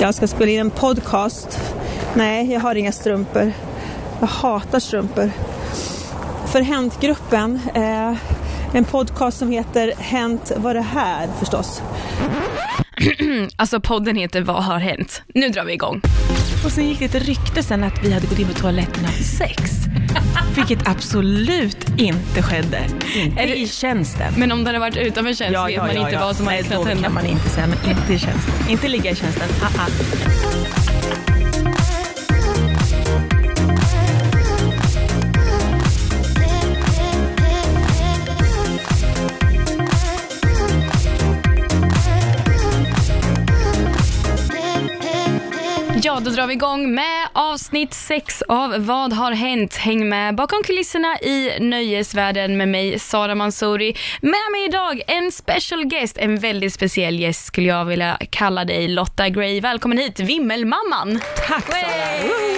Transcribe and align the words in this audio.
Jag 0.00 0.14
ska 0.14 0.26
spela 0.26 0.50
in 0.50 0.58
en 0.60 0.70
podcast. 0.70 1.60
Nej, 2.14 2.52
jag 2.52 2.60
har 2.60 2.74
inga 2.74 2.92
strumpor. 2.92 3.52
Jag 4.20 4.26
hatar 4.26 4.80
strumpor. 4.80 5.30
För 6.46 6.60
Hänt-gruppen, 6.60 7.60
eh, 7.74 8.16
en 8.74 8.84
podcast 8.84 9.38
som 9.38 9.50
heter 9.50 9.92
Hänt 9.98 10.52
var 10.56 10.74
det 10.74 10.80
här 10.80 11.28
förstås. 11.38 11.82
Alltså 13.56 13.80
podden 13.80 14.16
heter 14.16 14.42
Vad 14.42 14.64
har 14.64 14.78
hänt? 14.78 15.22
Nu 15.34 15.48
drar 15.48 15.64
vi 15.64 15.72
igång. 15.72 16.00
Och 16.64 16.72
sen 16.72 16.88
gick 16.88 16.98
det 16.98 17.04
ett 17.04 17.26
rykte 17.26 17.62
sen 17.62 17.84
att 17.84 18.04
vi 18.04 18.12
hade 18.12 18.26
gått 18.26 18.38
in 18.38 18.48
på 18.48 18.54
toaletten 18.54 19.04
och 19.04 19.10
haft 19.10 19.38
sex. 19.38 19.60
Vilket 20.56 20.88
absolut 20.88 21.76
inte 21.96 22.42
skedde. 22.42 22.78
Inte 23.16 23.42
i 23.42 23.68
tjänsten. 23.68 24.34
Men 24.36 24.52
om 24.52 24.64
det 24.64 24.68
hade 24.68 24.78
varit 24.78 24.96
utanför 24.96 25.32
tjänst 25.32 25.68
vet 25.68 25.76
man 25.76 25.96
inte 25.96 26.18
vad 26.20 26.36
som 26.36 26.46
hade 26.46 26.56
Nej, 26.60 26.68
kunnat 26.68 26.82
då 26.82 26.88
hända. 26.88 27.02
kan 27.02 27.14
man 27.14 27.26
inte 27.26 27.48
säga, 27.48 27.66
men 27.66 27.90
inte 27.90 28.12
i 28.12 28.18
tjänsten. 28.18 28.54
Inte 28.68 28.88
ligga 28.88 29.10
i 29.10 29.16
tjänsten. 29.16 29.48
Ah, 29.62 29.66
ah. 29.78 30.49
Ja, 46.02 46.20
då 46.20 46.30
drar 46.30 46.46
vi 46.46 46.54
igång 46.54 46.94
med 46.94 47.28
avsnitt 47.32 47.94
6 47.94 48.42
av 48.42 48.74
Vad 48.78 49.12
har 49.12 49.32
hänt? 49.32 49.76
Häng 49.76 50.08
med 50.08 50.34
bakom 50.34 50.62
kulisserna 50.62 51.18
i 51.18 51.50
nöjesvärlden 51.60 52.56
med 52.56 52.68
mig, 52.68 52.98
Sara 52.98 53.34
Mansouri. 53.34 53.96
Med 54.20 54.50
mig 54.52 54.64
idag 54.68 55.02
en 55.06 55.32
special 55.32 55.84
guest, 55.84 56.18
en 56.18 56.38
väldigt 56.38 56.74
speciell 56.74 57.20
gäst 57.20 57.44
skulle 57.46 57.68
jag 57.68 57.84
vilja 57.84 58.18
kalla 58.30 58.64
dig, 58.64 58.88
Lotta 58.88 59.28
Gray. 59.28 59.60
Välkommen 59.60 59.98
hit, 59.98 60.20
Vimmelmamman! 60.20 61.20
Tack 61.48 61.64
Sara. 61.66 62.50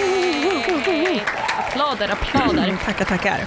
Applåder, 1.57 2.09
applåder. 2.09 2.63
Mm, 2.63 2.77
Tackar, 2.77 3.05
tackar. 3.05 3.39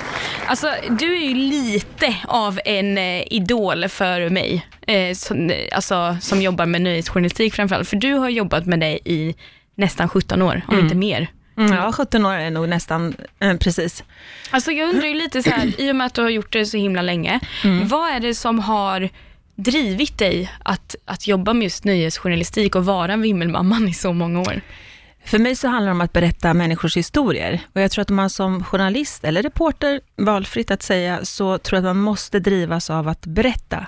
Alltså, 0.46 0.74
du 0.90 1.16
är 1.16 1.28
ju 1.28 1.34
lite 1.34 2.16
av 2.28 2.60
en 2.64 2.98
eh, 2.98 3.32
idol 3.32 3.88
för 3.88 4.28
mig, 4.28 4.66
eh, 4.86 5.14
som, 5.14 5.50
eh, 5.50 5.56
alltså, 5.72 6.16
som 6.20 6.42
jobbar 6.42 6.66
med 6.66 6.82
nöjesjournalistik 6.82 7.54
framförallt. 7.54 7.88
För 7.88 7.96
du 7.96 8.14
har 8.14 8.28
jobbat 8.28 8.66
med 8.66 8.80
dig 8.80 9.00
i 9.04 9.34
nästan 9.76 10.08
17 10.08 10.42
år, 10.42 10.62
om 10.68 10.78
inte 10.78 10.94
mer. 10.94 11.28
Mm, 11.58 11.72
ja, 11.72 11.92
17 11.92 12.26
år 12.26 12.34
är 12.34 12.50
nog 12.50 12.68
nästan 12.68 13.14
eh, 13.40 13.56
precis. 13.56 14.04
Alltså 14.50 14.72
jag 14.72 14.88
undrar 14.88 15.08
ju 15.08 15.14
lite 15.14 15.42
så 15.42 15.50
här, 15.50 15.80
i 15.80 15.92
och 15.92 15.96
med 15.96 16.06
att 16.06 16.14
du 16.14 16.22
har 16.22 16.30
gjort 16.30 16.52
det 16.52 16.66
så 16.66 16.76
himla 16.76 17.02
länge, 17.02 17.40
vad 17.84 18.10
är 18.10 18.20
det 18.20 18.34
som 18.34 18.58
har 18.58 19.08
drivit 19.54 20.18
dig 20.18 20.52
att, 20.62 20.96
att 21.04 21.26
jobba 21.26 21.52
med 21.54 21.62
just 21.62 21.84
nöjesjournalistik 21.84 22.74
och 22.76 22.84
vara 22.84 23.16
vimmelmamman 23.16 23.88
i 23.88 23.94
så 23.94 24.12
många 24.12 24.40
år? 24.40 24.60
För 25.24 25.38
mig 25.38 25.56
så 25.56 25.68
handlar 25.68 25.86
det 25.86 25.92
om 25.92 26.00
att 26.00 26.12
berätta 26.12 26.54
människors 26.54 26.96
historier. 26.96 27.60
Och 27.72 27.80
jag 27.80 27.90
tror 27.90 28.02
att 28.02 28.10
man 28.10 28.30
som 28.30 28.64
journalist 28.64 29.24
eller 29.24 29.42
reporter, 29.42 30.00
valfritt 30.16 30.70
att 30.70 30.82
säga, 30.82 31.24
så 31.24 31.58
tror 31.58 31.76
jag 31.76 31.86
att 31.86 31.96
man 31.96 32.04
måste 32.04 32.38
drivas 32.38 32.90
av 32.90 33.08
att 33.08 33.26
berätta. 33.26 33.86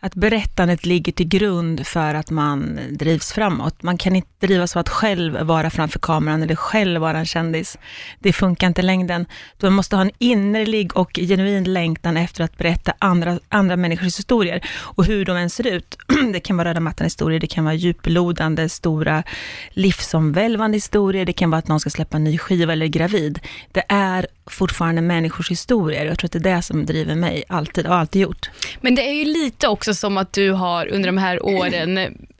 Att 0.00 0.14
berättandet 0.14 0.86
ligger 0.86 1.12
till 1.12 1.28
grund 1.28 1.86
för 1.86 2.14
att 2.14 2.30
man 2.30 2.80
drivs 2.90 3.32
framåt. 3.32 3.82
Man 3.82 3.98
kan 3.98 4.16
inte 4.16 4.46
drivas 4.46 4.76
av 4.76 4.80
att 4.80 4.88
själv 4.88 5.40
vara 5.40 5.70
framför 5.70 5.98
kameran 5.98 6.42
eller 6.42 6.56
själv 6.56 7.00
vara 7.00 7.18
en 7.18 7.26
kändis. 7.26 7.78
Det 8.18 8.32
funkar 8.32 8.66
inte 8.66 8.80
i 8.80 8.84
längden. 8.84 9.26
Man 9.62 9.72
måste 9.72 9.96
ha 9.96 10.02
en 10.02 10.10
innerlig 10.18 10.96
och 10.96 11.10
genuin 11.14 11.72
längtan 11.72 12.16
efter 12.16 12.44
att 12.44 12.58
berätta 12.58 12.94
andra, 12.98 13.40
andra 13.48 13.76
människors 13.76 14.18
historier 14.18 14.68
och 14.78 15.04
hur 15.04 15.24
de 15.24 15.36
än 15.36 15.50
ser 15.50 15.66
ut. 15.66 15.96
Det 16.32 16.40
kan 16.40 16.56
vara 16.56 16.68
röda 16.68 16.80
mattan-historier, 16.80 17.40
det 17.40 17.46
kan 17.46 17.64
vara 17.64 17.74
djuplodande, 17.74 18.68
stora, 18.68 19.22
livsomvälvande 19.70 20.76
historier, 20.76 21.24
det 21.24 21.32
kan 21.32 21.50
vara 21.50 21.58
att 21.58 21.68
någon 21.68 21.80
ska 21.80 21.90
släppa 21.90 22.16
en 22.16 22.24
ny 22.24 22.38
skiva 22.38 22.72
eller 22.72 22.86
är 22.86 22.90
gravid. 22.90 23.40
Det 23.72 23.84
är 23.88 24.26
fortfarande 24.46 25.02
människors 25.02 25.50
historier. 25.50 26.04
Jag 26.04 26.18
tror 26.18 26.28
att 26.28 26.32
det 26.32 26.38
är 26.38 26.56
det 26.56 26.62
som 26.62 26.86
driver 26.86 27.14
mig, 27.14 27.44
alltid, 27.48 27.86
och 27.86 27.92
har 27.92 28.00
alltid 28.00 28.22
gjort. 28.22 28.50
Men 28.80 28.94
det 28.94 29.08
är 29.08 29.12
ju 29.12 29.24
lite 29.24 29.68
också 29.68 29.87
som 29.94 30.18
att 30.18 30.32
du 30.32 30.50
har 30.50 30.86
under 30.86 31.06
de 31.08 31.18
här 31.18 31.46
åren 31.46 31.98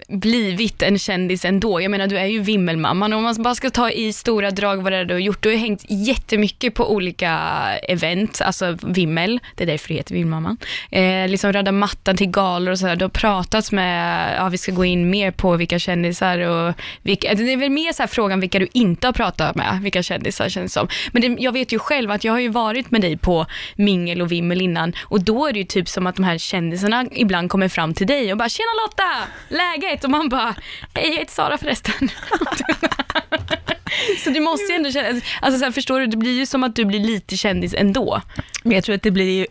blivit 0.08 0.82
en 0.82 0.98
kändis 0.98 1.44
ändå. 1.44 1.80
Jag 1.80 1.90
menar, 1.90 2.06
du 2.06 2.18
är 2.18 2.26
ju 2.26 2.40
vimmelmamman. 2.40 3.12
Om 3.12 3.22
man 3.22 3.42
bara 3.42 3.54
ska 3.54 3.70
ta 3.70 3.90
i 3.90 4.12
stora 4.12 4.50
drag 4.50 4.82
vad 4.82 4.92
det 4.92 4.96
är 4.96 5.04
du 5.04 5.14
har 5.14 5.20
gjort. 5.20 5.42
Du 5.42 5.48
har 5.48 5.54
ju 5.54 5.58
hängt 5.58 5.84
jättemycket 5.88 6.74
på 6.74 6.92
olika 6.92 7.30
event, 7.88 8.40
alltså 8.44 8.76
vimmel, 8.82 9.40
det 9.54 9.64
är 9.64 9.66
därför 9.66 9.88
det 9.88 9.94
heter 9.94 10.14
vimmelmamman. 10.14 10.56
Eh, 10.90 11.28
liksom 11.28 11.52
röda 11.52 11.72
mattan 11.72 12.16
till 12.16 12.30
galor 12.30 12.72
och 12.72 12.78
sådär. 12.78 12.96
Du 12.96 13.04
har 13.04 13.10
pratat 13.10 13.72
med, 13.72 14.34
ja 14.36 14.48
vi 14.48 14.58
ska 14.58 14.72
gå 14.72 14.84
in 14.84 15.10
mer 15.10 15.30
på 15.30 15.56
vilka 15.56 15.78
kändisar 15.78 16.38
och 16.38 16.74
vilka, 17.02 17.30
alltså, 17.30 17.44
det 17.44 17.52
är 17.52 17.56
väl 17.56 17.70
mer 17.70 17.92
så 17.92 18.02
här 18.02 18.08
frågan 18.08 18.40
vilka 18.40 18.58
du 18.58 18.68
inte 18.72 19.06
har 19.06 19.12
pratat 19.12 19.56
med, 19.56 19.80
vilka 19.82 20.02
kändisar 20.02 20.48
känns 20.48 20.72
det 20.72 20.80
som. 20.80 20.88
Men 21.12 21.22
det, 21.22 21.42
jag 21.42 21.52
vet 21.52 21.72
ju 21.72 21.78
själv 21.78 22.10
att 22.10 22.24
jag 22.24 22.32
har 22.32 22.40
ju 22.40 22.48
varit 22.48 22.90
med 22.90 23.00
dig 23.00 23.16
på 23.16 23.46
mingel 23.76 24.22
och 24.22 24.32
vimmel 24.32 24.60
innan 24.60 24.92
och 25.00 25.24
då 25.24 25.46
är 25.46 25.52
det 25.52 25.58
ju 25.58 25.64
typ 25.64 25.88
som 25.88 26.06
att 26.06 26.16
de 26.16 26.24
här 26.24 26.38
kändisarna 26.38 27.06
ibland 27.12 27.37
kommer 27.48 27.68
fram 27.68 27.94
till 27.94 28.06
dig 28.06 28.32
och 28.32 28.38
bara 28.38 28.48
“Tjena 28.48 28.70
Lotta, 28.84 29.04
läget?” 29.48 30.04
och 30.04 30.10
man 30.10 30.28
bara 30.28 30.54
“Hej, 30.94 31.10
jag 31.10 31.18
heter 31.18 31.32
Sara 31.32 31.58
förresten”. 31.58 32.08
Så 34.24 34.30
du 34.30 34.40
måste 34.40 34.72
ju 34.72 34.76
ändå 34.76 34.90
känna, 34.90 35.20
alltså 35.40 35.58
så 35.58 35.64
här, 35.64 35.72
förstår 35.72 36.00
du, 36.00 36.06
det 36.06 36.16
blir 36.16 36.38
ju 36.38 36.46
som 36.46 36.64
att 36.64 36.76
du 36.76 36.84
blir 36.84 37.00
lite 37.00 37.36
kändis 37.36 37.74
ändå. 37.74 38.22
Men 38.62 38.72
jag 38.72 38.84
tror 38.84 38.94
att 38.94 39.02
det 39.02 39.10
blir 39.10 39.30
ju, 39.30 39.46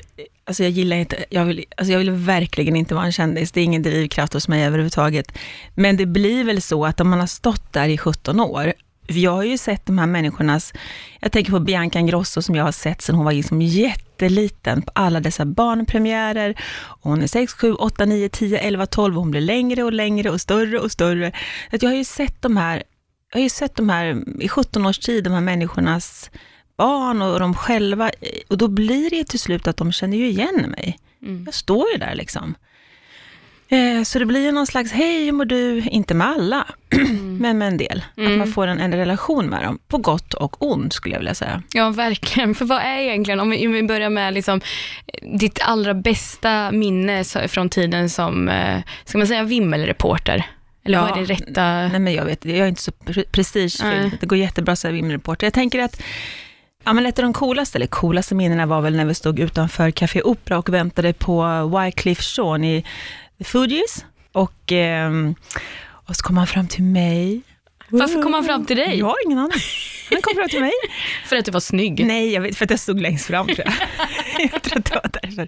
alltså 0.46 0.64
jag 0.64 0.72
gillar 0.72 0.98
inte, 0.98 1.26
jag 1.30 1.46
vill, 1.46 1.66
alltså 1.78 1.92
jag 1.92 2.00
vill 2.00 2.12
verkligen 2.12 2.76
inte 2.76 2.96
vara 2.96 3.06
en 3.06 3.12
kändis, 3.12 3.52
det 3.52 3.62
är 3.62 3.64
ingen 3.64 3.82
drivkraft 3.82 4.34
hos 4.34 4.48
mig 4.48 4.66
överhuvudtaget. 4.66 5.38
Men 5.76 5.98
det 5.98 6.06
blir 6.06 6.44
väl 6.44 6.62
så 6.62 6.86
att 6.86 7.00
om 7.00 7.10
man 7.10 7.20
har 7.20 7.28
stått 7.28 7.74
där 7.74 7.90
i 7.90 7.98
17 7.98 8.40
år, 8.40 8.74
jag 9.08 9.32
har 9.32 9.44
ju 9.44 9.58
sett 9.58 9.86
de 9.86 9.98
här 9.98 10.06
människornas, 10.08 10.74
jag 11.20 11.32
tänker 11.32 11.52
på 11.52 11.60
Bianca 11.60 12.00
Ingrosso 12.00 12.42
som 12.42 12.56
jag 12.56 12.64
har 12.64 12.72
sett 12.72 13.02
sedan 13.02 13.16
hon 13.16 13.26
var 13.26 13.34
liksom 13.34 13.62
jätteliten, 13.62 14.82
på 14.82 14.92
alla 14.96 15.20
dessa 15.20 15.46
barnpremiärer. 15.46 16.62
Och 16.80 17.10
hon 17.10 17.22
är 17.22 17.28
6, 17.28 17.54
7, 17.54 17.74
8, 17.74 18.06
9, 18.06 18.30
10, 18.30 18.60
11, 18.60 18.86
12 18.86 19.16
och 19.16 19.22
hon 19.22 19.32
blir 19.32 19.42
längre 19.42 19.84
och 19.84 19.94
längre 19.94 20.30
och 20.30 20.42
större 20.42 20.80
och 20.80 20.92
större. 20.92 21.32
Att 21.72 21.84
jag 21.84 21.90
har 21.90 21.98
ju 21.98 22.04
sett 22.04 22.42
de 22.42 22.58
här, 22.58 22.84
jag 23.32 23.40
har 23.40 23.44
ju 23.44 23.50
sett 23.50 23.76
de 23.76 23.90
här 23.90 24.24
i 24.42 24.50
17 24.50 24.86
års 24.86 25.00
tid, 25.00 25.24
de 25.24 25.34
här 25.34 25.42
människornas 25.42 26.32
barn 26.78 27.22
och 27.22 27.40
de 27.40 27.54
själva, 27.54 28.12
och 28.48 28.58
då 28.58 28.68
blir 28.68 29.10
det 29.10 29.24
till 29.24 29.40
slut 29.40 29.68
att 29.68 29.78
de 29.78 29.92
känner 29.92 30.18
ju 30.18 30.28
igen 30.28 30.66
mig. 30.78 31.00
Jag 31.46 31.54
står 31.54 31.92
ju 31.92 31.98
där 31.98 32.16
liksom. 32.16 32.56
Eh, 33.70 34.04
Så 34.04 34.20
det 34.20 34.26
blir 34.26 34.42
ju 34.46 34.52
någon 34.52 34.68
slags, 34.68 34.92
hej 34.92 35.26
hur 35.26 35.32
mår 35.32 35.46
du? 35.46 35.82
Inte 35.82 36.14
med 36.14 36.28
alla, 36.28 36.66
men 37.40 37.58
med 37.58 37.68
en 37.68 37.78
del. 37.78 38.04
Att 38.18 38.38
man 38.38 38.48
får 38.48 38.68
en, 38.68 38.80
en 38.80 38.94
relation 38.94 39.46
med 39.50 39.64
dem, 39.64 39.80
på 39.88 39.98
gott 39.98 40.34
och 40.34 40.72
ont 40.72 40.94
skulle 40.94 41.16
jag 41.16 41.20
vilja 41.20 41.36
säga. 41.36 41.64
Ja, 41.74 41.90
verkligen. 41.90 42.56
För 42.56 42.66
vad 42.66 42.82
är 42.82 42.98
egentligen, 43.00 43.40
om 43.40 43.50
vi, 43.50 43.68
om 43.68 43.74
vi 43.74 43.84
börjar 43.84 44.10
med 44.10 44.34
liksom, 44.34 44.62
ditt 45.40 45.60
allra 45.64 45.94
bästa 45.94 46.72
minne 46.72 47.24
från 47.48 47.70
tiden 47.70 48.10
som, 48.10 48.50
eh, 48.50 48.80
ska 49.06 49.18
man 49.18 49.28
säga 49.28 49.44
vimmelreporter? 49.44 50.44
Eller 50.86 51.02
vad 51.02 51.12
är 51.12 51.16
det 51.26 51.34
rätta? 51.34 51.64
Nej 51.88 52.00
men 52.00 52.14
jag 52.14 52.26
vet, 52.26 52.46
jag 52.46 52.58
är 52.58 52.68
inte 52.68 52.82
så 52.82 52.92
pre- 52.92 53.30
prestigefylld. 53.32 54.18
Det 54.20 54.26
går 54.26 54.38
jättebra 54.38 54.72
att 54.74 54.80
säga 54.80 54.92
vimmelreporter. 54.92 55.48
Jag 55.48 55.54
tänker 55.54 55.80
att 55.80 56.02
Ja, 56.84 56.94
men 56.94 57.06
ett 57.06 57.20
av 57.20 57.24
de 57.24 57.34
coolaste, 57.34 57.78
eller 57.78 57.88
coolaste 57.88 58.36
minnena 58.36 58.66
var 58.66 58.82
väl 58.82 58.96
när 58.96 59.06
vi 59.06 59.14
stod 59.14 59.40
utanför 59.40 59.92
Café 59.92 60.22
Opera 60.22 60.58
och 60.58 60.70
väntade 60.74 61.14
på 61.14 61.68
Wycliffe 61.78 62.24
Jean 62.38 62.64
i 62.64 62.84
The 63.38 63.44
Fugees. 63.44 64.06
Och, 64.32 64.72
ehm, 64.72 65.36
och 66.08 66.16
så 66.16 66.24
kom 66.24 66.38
han 66.38 66.48
fram 66.48 66.68
till 66.68 66.84
mig. 66.84 67.42
Varför 67.90 68.22
kom 68.22 68.34
han 68.34 68.44
fram 68.44 68.66
till 68.66 68.78
dig? 68.78 69.00
Jag 69.00 69.06
har 69.06 69.26
ingen 69.26 69.38
aning. 69.38 69.62
Han 70.10 70.22
kom 70.22 70.36
fram 70.36 70.50
till 70.50 70.60
mig. 70.60 70.72
För 71.26 71.36
att 71.36 71.46
du 71.46 71.52
var 71.52 71.60
snygg? 71.60 72.06
Nej, 72.06 72.34
jag 72.34 72.42
vet, 72.42 72.58
för 72.58 72.66
att 72.66 72.72
jag 72.72 72.80
stod 72.80 73.02
längst 73.02 73.26
fram 73.26 73.46
tror 73.46 73.60
jag. 73.66 73.74
jag 74.52 74.62
tror 74.62 74.78
att 74.78 74.86
det 74.86 74.96
var 74.96 75.10
därför. 75.22 75.48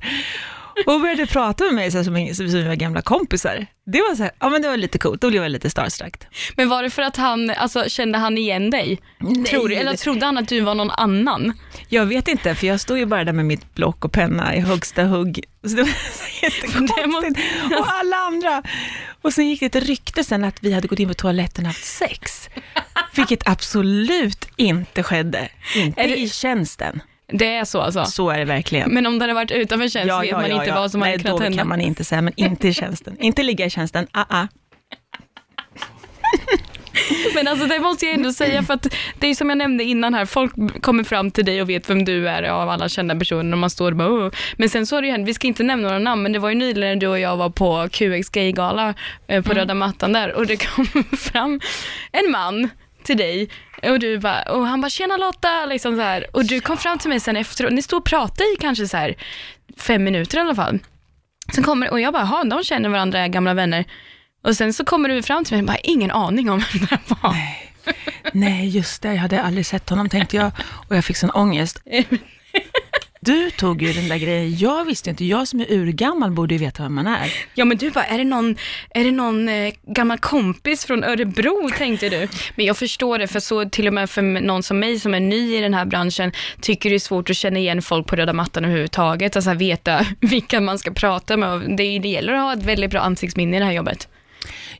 Och 0.86 1.02
började 1.02 1.26
prata 1.26 1.64
med 1.64 1.74
mig 1.74 1.92
så 1.92 1.98
här, 1.98 2.04
som, 2.04 2.16
som, 2.28 2.36
som 2.36 2.46
vi 2.60 2.64
var 2.68 2.76
gamla 2.76 3.02
kompisar. 3.02 3.66
Det 3.86 3.98
var 4.02 4.16
så 4.16 4.24
här, 4.24 4.32
ja 4.40 4.50
men 4.50 4.62
det 4.62 4.68
var 4.68 4.78
lite 4.78 4.98
coolt, 4.98 5.22
då 5.22 5.30
blev 5.30 5.44
jag 5.44 5.52
lite 5.52 5.70
starstruck. 5.70 6.16
Men 6.56 6.70
var 6.70 6.84
det 6.84 6.90
för 6.90 7.02
att 7.02 7.18
han, 7.18 7.50
alltså 7.50 7.84
kände 7.90 8.18
han 8.18 8.38
igen 8.38 8.70
dig? 8.70 9.00
Tror 9.50 9.70
du? 9.70 9.76
Eller 9.76 9.94
trodde 9.96 10.26
han 10.26 10.38
att 10.38 10.48
du 10.48 10.60
var 10.62 10.76
någon 10.76 10.92
annan? 10.92 11.54
Jag 11.90 12.06
vet 12.06 12.28
inte, 12.28 12.56
för 12.56 12.68
jag 12.68 12.80
stod 12.80 12.98
ju 12.98 13.06
bara 13.06 13.24
där 13.24 13.34
med 13.34 13.46
mitt 13.46 13.76
block 13.76 14.06
och 14.06 14.12
penna 14.12 14.56
i 14.56 14.60
högsta 14.60 15.04
hugg. 15.04 15.44
Så 15.64 15.68
det 15.76 15.82
var 15.84 15.90
jättekonstigt. 16.42 17.40
Och 17.80 17.86
alla 17.94 18.16
andra. 18.18 18.64
Och 19.22 19.34
sen 19.34 19.50
gick 19.50 19.60
det 19.60 19.66
ett 19.66 19.76
rykte 19.76 20.24
sen 20.24 20.44
att 20.44 20.64
vi 20.64 20.74
hade 20.74 20.88
gått 20.88 21.00
in 21.00 21.08
på 21.08 21.14
toaletten 21.14 21.66
och 21.66 21.70
haft 21.70 21.86
sex. 21.86 22.50
Vilket 23.16 23.48
absolut 23.50 24.46
inte 24.56 25.04
skedde. 25.04 25.50
Inte 25.76 26.08
det- 26.08 26.20
i 26.20 26.30
tjänsten. 26.30 27.02
Det 27.32 27.56
är 27.56 27.66
så 27.66 27.82
alltså? 27.82 28.06
Så 28.06 28.30
är 28.30 28.40
det 28.40 28.46
verkligen. 28.46 28.94
Men 28.94 29.06
om 29.06 29.20
det 29.20 29.24
hade 29.24 29.34
varit 29.34 29.52
utanför 29.52 29.88
tjänst 29.88 30.24
vet 30.24 30.32
man 30.32 30.52
inte 30.52 30.72
vad 30.72 30.92
som 30.92 31.00
Nej, 31.00 31.12
hade 31.12 31.24
kunnat 31.24 31.38
då 31.38 31.44
hända? 31.44 31.58
kan 31.58 31.68
man 31.68 31.82
inte 31.82 32.04
säga, 32.04 32.22
men 32.22 32.34
inte 32.36 32.68
i 32.68 32.74
tjänsten. 32.74 33.18
Inte 33.20 33.44
ligga 33.44 33.66
i 33.66 33.70
tjänsten, 33.70 34.08
ah, 34.12 34.26
ah. 34.30 34.48
Men 37.36 37.48
alltså 37.48 37.66
det 37.66 37.80
måste 37.80 38.06
jag 38.06 38.16
ändå 38.16 38.34
säga 38.34 38.64
för 38.64 38.74
att 38.74 38.96
det 39.20 39.28
är 39.28 39.36
som 39.36 39.50
jag 39.50 39.58
nämnde 39.58 39.84
innan 39.84 40.14
här, 40.14 40.26
folk 40.26 40.82
kommer 40.82 41.04
fram 41.04 41.32
till 41.32 41.46
dig 41.46 41.62
och 41.62 41.70
vet 41.70 41.90
vem 41.90 42.06
du 42.06 42.30
är 42.30 42.44
av 42.44 42.70
alla 42.70 42.90
kända 42.90 43.16
personer 43.16 43.52
och 43.52 43.58
man 43.58 43.70
står 43.70 43.92
och 43.92 43.98
bara 43.98 44.10
Åh. 44.10 44.32
Men 44.58 44.70
sen 44.70 44.86
så 44.86 44.96
har 44.96 45.02
det 45.02 45.08
ju 45.08 45.12
hänt, 45.12 45.28
vi 45.28 45.34
ska 45.34 45.48
inte 45.48 45.64
nämna 45.64 45.88
några 45.88 46.00
namn, 46.00 46.24
men 46.24 46.32
det 46.32 46.40
var 46.40 46.50
ju 46.50 46.56
nyligen 46.56 46.90
när 46.90 46.96
du 46.96 47.08
och 47.08 47.20
jag 47.20 47.38
var 47.38 47.50
på 47.50 47.90
QX 47.92 48.30
Gaygala 48.30 48.94
eh, 49.28 49.44
på 49.44 49.54
röda 49.54 49.74
mattan 49.74 50.14
där 50.14 50.34
och 50.34 50.48
det 50.48 50.58
kom 50.58 50.86
fram 51.18 51.60
en 52.12 52.32
man 52.32 52.70
till 53.04 53.18
dig 53.18 53.50
och, 53.84 54.00
du 54.00 54.20
bara, 54.20 54.42
och 54.42 54.68
han 54.68 54.82
bara 54.82 54.90
“tjena 54.90 55.18
Lotta” 55.18 55.66
liksom 55.66 55.96
så 55.96 56.02
här. 56.02 56.26
och 56.34 56.46
du 56.46 56.62
kom 56.62 56.78
fram 56.78 56.98
till 56.98 57.10
mig 57.10 57.20
sen 57.20 57.38
efteråt, 57.38 57.74
ni 57.74 57.82
stod 57.82 57.98
och 58.00 58.06
pratade 58.06 58.44
i 58.44 58.56
kanske 58.60 58.88
så 58.88 58.98
här 58.98 59.16
fem 59.78 60.04
minuter 60.04 60.38
i 60.38 60.42
alla 60.42 60.56
fall. 60.56 60.80
Sen 61.56 61.64
kommer, 61.64 61.92
och 61.92 62.00
jag 62.00 62.14
bara, 62.14 62.24
“jaha, 62.24 62.44
de 62.44 62.64
känner 62.64 62.90
varandra, 62.90 63.20
är 63.20 63.28
gamla 63.28 63.54
vänner”. 63.54 63.86
Och 64.44 64.56
sen 64.56 64.74
så 64.74 64.86
kommer 64.86 65.10
du 65.10 65.24
fram 65.24 65.46
till 65.46 65.54
mig 65.54 65.62
och 65.62 65.68
bara, 65.68 65.78
ingen 65.84 66.12
aning 66.12 66.50
om 66.50 66.60
vem 66.74 66.88
det 66.90 67.16
var. 67.22 67.36
Nej, 68.34 68.68
just 68.68 69.02
det, 69.02 69.14
jag 69.14 69.22
hade 69.22 69.44
aldrig 69.44 69.66
sett 69.66 69.90
honom 69.90 70.10
tänkte 70.10 70.38
jag 70.38 70.52
och 70.88 70.96
jag 70.96 71.06
fick 71.06 71.18
sån 71.18 71.32
ångest. 71.32 71.84
Du 73.30 73.52
tog 73.52 73.82
ju 73.82 73.94
den 73.94 74.10
där 74.10 74.18
grejen, 74.18 74.58
jag 74.58 74.86
visste 74.86 75.10
inte, 75.10 75.26
jag 75.26 75.48
som 75.48 75.60
är 75.60 75.72
urgammal 75.72 76.32
borde 76.32 76.54
ju 76.54 76.60
veta 76.60 76.84
vem 76.84 76.94
man 76.94 77.08
är. 77.08 77.34
Ja 77.54 77.66
men 77.66 77.78
du 77.78 77.92
bara, 77.92 78.06
är 78.06 78.18
det 78.18 78.24
någon, 78.24 78.56
är 78.90 79.04
det 79.04 79.12
någon 79.12 79.50
eh, 79.50 79.74
gammal 79.88 80.20
kompis 80.20 80.86
från 80.86 81.04
Örebro 81.04 81.70
tänkte 81.78 82.10
du? 82.10 82.28
Men 82.56 82.66
jag 82.66 82.78
förstår 82.78 83.20
det, 83.20 83.28
för 83.28 83.40
så 83.40 83.70
till 83.70 83.88
och 83.88 83.94
med 83.94 84.10
för 84.10 84.22
någon 84.22 84.64
som 84.64 84.80
mig 84.80 85.00
som 85.00 85.14
är 85.14 85.20
ny 85.20 85.56
i 85.56 85.62
den 85.62 85.74
här 85.74 85.86
branschen, 85.86 86.32
tycker 86.62 86.90
det 86.90 86.96
är 86.96 87.00
svårt 87.00 87.30
att 87.30 87.36
känna 87.36 87.60
igen 87.60 87.82
folk 87.82 88.08
på 88.08 88.16
röda 88.16 88.34
mattan 88.34 88.66
överhuvudtaget, 88.66 89.36
alltså 89.36 89.54
veta 89.54 90.06
vilka 90.20 90.62
man 90.62 90.80
ska 90.80 90.92
prata 90.92 91.38
med. 91.38 91.78
Det, 91.78 92.00
det 92.00 92.10
gäller 92.10 92.34
att 92.34 92.42
ha 92.42 92.54
ett 92.54 92.64
väldigt 92.64 92.92
bra 92.92 93.00
ansiktsminne 93.00 93.58
i 93.58 93.60
det 93.60 93.66
här 93.66 93.74
jobbet. 93.74 94.08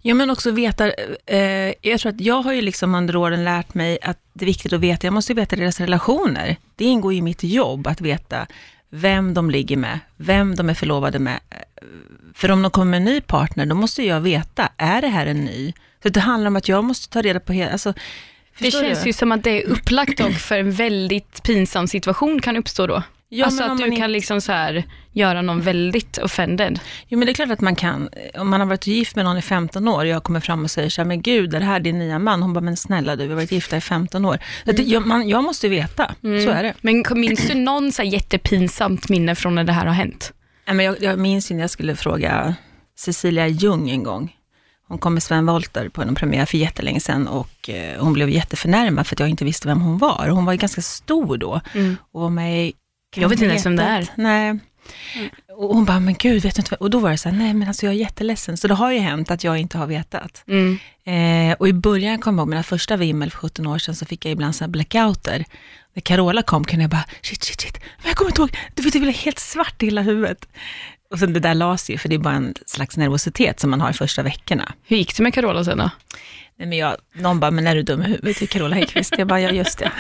Ja, 0.02 0.14
men 0.16 0.30
också 0.30 0.52
veta, 0.52 0.92
eh, 1.26 1.74
jag 1.82 2.00
tror 2.00 2.12
att 2.12 2.22
jag 2.22 2.42
har 2.42 2.54
ju 2.54 2.62
liksom 2.62 2.96
under 2.96 3.16
åren 3.16 3.44
lärt 3.44 3.74
mig 3.74 3.98
att 4.02 4.18
det 4.34 4.46
är 4.46 4.48
viktigt 4.48 4.74
att 4.74 4.80
veta, 4.80 5.08
jag 5.08 5.14
måste 5.14 5.34
veta 5.34 5.56
deras 5.56 5.80
relationer. 5.80 6.56
Det 6.76 6.86
ingår 6.86 7.14
i 7.14 7.22
mitt 7.22 7.44
jobb 7.44 7.88
att 7.88 8.02
veta 8.02 8.48
vem 8.90 9.34
de 9.34 9.50
ligger 9.52 9.78
med, 9.78 10.00
vem 10.18 10.56
de 10.56 10.70
är 10.70 10.74
förlovade 10.74 11.20
med. 11.20 11.40
För 12.34 12.52
om 12.52 12.62
de 12.62 12.72
kommer 12.72 12.90
med 12.90 12.98
en 12.98 13.04
ny 13.06 13.22
partner, 13.22 13.66
då 13.66 13.76
måste 13.76 14.04
jag 14.04 14.22
veta, 14.22 14.70
är 14.78 15.02
det 15.02 15.08
här 15.08 15.26
en 15.26 15.46
ny? 15.46 15.74
Så 16.04 16.10
det 16.10 16.20
handlar 16.20 16.48
om 16.48 16.56
att 16.56 16.68
jag 16.68 16.84
måste 16.84 17.10
ta 17.10 17.22
reda 17.22 17.40
på 17.40 17.54
hela, 17.54 17.72
alltså, 17.72 17.94
Det 18.60 18.72
känns 18.72 19.04
du? 19.04 19.10
ju 19.10 19.14
som 19.14 19.32
att 19.32 19.44
det 19.44 19.64
är 19.64 19.68
upplagt 19.70 20.18
dock 20.18 20.34
för 20.34 20.58
en 20.58 20.72
väldigt 20.72 21.44
pinsam 21.44 21.88
situation 21.88 22.42
kan 22.42 22.58
uppstå 22.58 22.88
då. 22.88 23.04
Ja, 23.32 23.46
alltså 23.46 23.64
att 23.64 23.78
du 23.78 23.84
kan 23.84 23.94
inte... 23.94 24.08
liksom 24.08 24.42
så 24.42 24.52
här, 24.52 24.84
göra 25.12 25.42
någon 25.42 25.62
väldigt 25.62 26.18
offended. 26.18 26.80
Jo 27.08 27.20
men 27.20 27.26
det 27.26 27.32
är 27.32 27.34
klart 27.34 27.50
att 27.52 27.62
man 27.62 27.76
kan, 27.76 28.10
om 28.38 28.50
man 28.50 28.60
har 28.60 28.68
varit 28.68 28.88
gift 28.88 29.16
med 29.16 29.26
någon 29.26 29.38
i 29.38 29.42
15 29.42 29.88
år 29.88 30.00
och 30.00 30.08
jag 30.08 30.24
kommer 30.24 30.40
fram 30.40 30.64
och 30.64 30.72
säger 30.72 30.90
så 30.90 31.02
här, 31.02 31.08
men 31.08 31.22
gud, 31.22 31.54
är 31.54 31.60
det 31.60 31.66
här 31.66 31.80
din 31.80 32.00
nya 32.00 32.20
man? 32.20 32.42
Hon 32.42 32.54
bara, 32.54 32.62
men 32.62 32.78
snälla 32.78 33.16
du, 33.16 33.24
vi 33.24 33.30
har 33.30 33.36
varit 33.36 33.52
gifta 33.52 33.78
i 33.78 33.82
15 33.82 34.26
år. 34.26 34.40
Mm. 34.66 34.76
Det, 34.76 34.84
jag, 34.84 35.06
man, 35.06 35.30
jag, 35.30 35.44
måste 35.44 35.70
veta, 35.70 36.16
mm. 36.24 36.46
så 36.46 36.50
är 36.50 36.64
det. 36.64 36.74
Men 36.82 37.04
minns 37.16 37.48
du 37.48 37.56
någon 37.56 37.92
så 37.92 38.04
jättepinsamt 38.04 39.10
minne 39.10 39.36
från 39.36 39.56
när 39.56 39.64
det 39.64 39.74
här 39.74 39.86
har 39.86 39.94
hänt? 39.94 40.34
Nej, 40.68 40.76
men 40.76 40.86
jag, 40.86 41.02
jag 41.02 41.20
minns 41.20 41.52
när 41.52 41.60
jag 41.60 41.70
skulle 41.70 41.96
fråga 41.96 42.56
Cecilia 43.00 43.48
Ljung 43.48 43.90
en 43.90 44.04
gång. 44.04 44.36
Hon 44.88 44.98
kom 44.98 45.14
med 45.14 45.24
Sven 45.24 45.46
Wollter 45.46 45.90
på 45.90 46.02
en 46.02 46.16
premiär 46.16 46.46
för 46.46 46.58
jättelänge 46.58 47.00
sedan 47.00 47.28
och 47.28 47.70
eh, 47.70 48.04
hon 48.04 48.14
blev 48.14 48.30
jätteförnärmad 48.30 49.08
för 49.08 49.16
att 49.16 49.20
jag 49.20 49.30
inte 49.30 49.46
visste 49.46 49.68
vem 49.68 49.82
hon 49.82 49.98
var. 49.98 50.28
Hon 50.30 50.46
var 50.46 50.54
ju 50.54 50.60
ganska 50.60 50.82
stor 50.82 51.38
då 51.38 51.62
mm. 51.74 51.98
och 52.12 52.22
var 52.22 52.30
med 52.30 52.68
i 52.68 52.74
jag 53.16 53.30
vet 53.30 53.42
inte 53.42 53.46
ens 53.46 53.66
vem 53.66 53.76
det 53.76 53.84
är. 53.84 54.08
Nej. 54.16 54.60
Mm. 55.16 55.30
Och 55.58 55.76
hon 55.76 55.86
bara, 55.86 56.00
men 56.00 56.14
gud, 56.14 56.44
vet 56.44 56.56
du 56.56 56.60
inte 56.60 56.76
Och 56.76 56.90
då 56.90 57.00
var 57.00 57.12
det 57.12 57.18
så 57.18 57.30
här, 57.30 57.38
nej 57.38 57.54
men 57.54 57.68
alltså 57.68 57.86
jag 57.86 57.94
är 57.96 57.98
jätteledsen. 57.98 58.58
Så 58.58 58.68
det 58.68 58.74
har 58.74 58.92
ju 58.92 59.00
hänt 59.00 59.32
att 59.32 59.44
jag 59.44 59.58
inte 59.58 59.78
har 59.78 59.88
vetat. 59.88 60.44
Mm. 60.48 60.80
Eh, 61.06 61.56
och 61.60 61.68
i 61.68 61.74
början, 61.74 62.20
kom 62.20 62.36
jag 62.36 62.42
ihåg 62.42 62.50
mina 62.50 62.64
första 62.64 62.98
vimmel 62.98 63.32
för 63.32 63.38
17 63.38 63.68
år 63.68 63.78
sedan, 63.78 63.96
så 63.96 64.06
fick 64.06 64.26
jag 64.26 64.32
ibland 64.32 64.56
så 64.56 64.64
här 64.64 64.70
blackouter. 64.70 65.46
När 65.94 66.02
Carola 66.02 66.42
kom 66.42 66.64
kunde 66.64 66.84
jag 66.84 66.92
bara, 66.92 67.06
shit, 67.22 67.44
shit, 67.44 67.62
shit. 67.62 67.80
Men 67.98 68.08
jag 68.08 68.16
kommer 68.16 68.32
inte 68.32 68.42
ihåg, 68.42 68.58
du 68.76 68.84
vet, 68.84 68.94
det 68.94 69.00
blev 69.00 69.16
helt 69.16 69.40
svart 69.40 69.84
i 69.84 69.86
hela 69.86 70.02
huvudet. 70.02 70.48
Och 71.12 71.20
sen 71.20 71.34
det 71.34 71.40
där 71.40 71.56
las 71.56 71.90
ju, 71.90 71.98
för 71.98 72.10
det 72.10 72.16
är 72.16 72.20
bara 72.20 72.34
en 72.34 72.54
slags 72.66 72.98
nervositet 72.98 73.60
som 73.60 73.70
man 73.70 73.82
har 73.82 73.90
i 73.90 73.94
första 73.94 74.24
veckorna. 74.24 74.74
Hur 74.88 74.98
gick 74.98 75.18
det 75.18 75.24
med 75.24 75.34
Carola 75.34 75.64
sen 75.64 75.78
då? 75.78 75.90
Nej, 76.58 76.68
men 76.68 76.78
jag, 76.78 76.96
någon 77.14 77.40
bara, 77.40 77.52
men 77.52 77.68
är 77.68 77.76
du 77.76 77.82
dum 77.82 78.02
i 78.02 78.06
huvudet? 78.06 78.50
Carola 78.50 78.76
Häggkvist. 78.76 79.14
Jag 79.18 79.28
bara, 79.28 79.42
ja 79.42 79.50
just 79.50 79.78
det. 79.80 79.92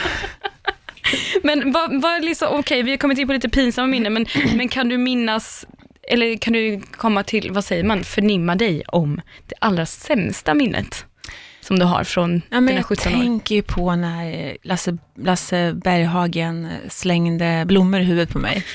Men 1.44 1.72
vad, 1.72 2.02
vad 2.02 2.26
liksom, 2.26 2.48
okej 2.48 2.60
okay, 2.60 2.84
vi 2.84 2.92
har 2.92 2.98
kommit 2.98 3.18
in 3.18 3.28
på 3.28 3.34
lite 3.34 3.50
pinsamma 3.50 3.88
minnen, 3.88 4.14
men, 4.14 4.26
men 4.56 4.68
kan 4.68 4.90
du 4.90 4.98
minnas, 4.98 5.66
eller 6.12 6.38
kan 6.38 6.54
du 6.54 6.82
komma 6.92 7.24
till, 7.24 7.52
vad 7.52 7.66
säger 7.66 7.84
man, 7.84 8.04
förnimma 8.04 8.56
dig 8.56 8.84
om 8.88 9.22
det 9.48 9.56
allra 9.60 9.86
sämsta 9.86 10.54
minnet? 10.54 11.06
som 11.62 11.80
du 11.80 11.86
har 11.86 12.04
från 12.04 12.42
ja, 12.50 12.62
dina 12.62 12.84
17 12.84 13.08
år? 13.08 13.18
Jag 13.18 13.22
tänker 13.22 13.56
ju 13.56 13.62
på 13.62 13.96
när 13.96 14.58
Lasse, 14.64 14.98
Lasse 15.16 15.74
Berghagen 15.74 16.68
slängde 16.90 17.64
blommor 17.68 18.00
i 18.00 18.04
huvudet 18.04 18.30
på 18.30 18.40
mig. 18.40 18.66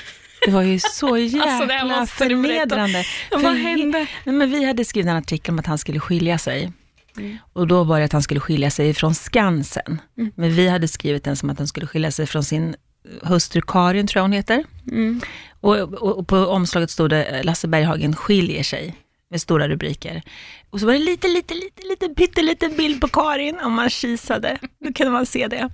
Det 0.45 0.51
var 0.51 0.63
ju 0.63 0.81
så 0.81 1.17
jäkla 1.19 1.95
alltså, 1.95 2.17
förnedrande. 2.17 3.05
Vad 3.31 3.57
hände? 3.57 4.07
Nej, 4.25 4.35
men 4.35 4.51
vi 4.51 4.65
hade 4.65 4.85
skrivit 4.85 5.11
en 5.11 5.17
artikel 5.17 5.53
om 5.53 5.59
att 5.59 5.67
han 5.67 5.79
skulle 5.79 6.01
skilja 6.01 6.39
sig. 6.39 6.73
Mm. 7.17 7.39
Och 7.53 7.67
då 7.67 7.85
var 7.85 7.99
det 7.99 8.05
att 8.05 8.13
han 8.13 8.23
skulle 8.23 8.41
skilja 8.41 8.71
sig 8.71 8.95
från 8.95 9.15
Skansen. 9.15 10.01
Mm. 10.19 10.33
Men 10.37 10.51
vi 10.51 10.69
hade 10.69 10.89
skrivit 10.89 11.25
den 11.25 11.37
som 11.37 11.51
att 11.51 11.59
han 11.59 11.69
skulle 11.69 11.87
skilja 11.87 12.11
sig 12.11 12.27
från 12.27 12.45
sin 12.45 12.77
hustru 13.23 13.63
Karin, 13.67 14.07
tror 14.07 14.19
jag 14.19 14.25
hon 14.25 14.33
heter. 14.33 14.65
Mm. 14.91 15.21
Och, 15.61 15.77
och, 15.77 16.19
och, 16.19 16.29
på 16.29 16.37
omslaget 16.37 16.91
stod 16.91 17.11
det 17.11 17.43
Lasse 17.43 17.69
Berghagen 17.69 18.17
skiljer 18.17 18.63
sig, 18.63 18.97
med 19.31 19.41
stora 19.41 19.69
rubriker. 19.69 20.23
Och 20.71 20.81
så 20.81 20.87
var 20.87 20.93
det 20.93 20.99
lite, 20.99 21.29
lite, 21.29 21.55
lite, 21.55 21.83
lite, 21.83 22.09
pytteliten 22.09 22.77
bild 22.77 23.01
på 23.01 23.09
Karin, 23.09 23.61
om 23.61 23.73
man 23.73 23.91
kisade. 23.91 24.59
Då 24.79 24.93
kunde 24.93 25.13
man 25.13 25.27
se 25.27 25.49
det. 25.49 25.71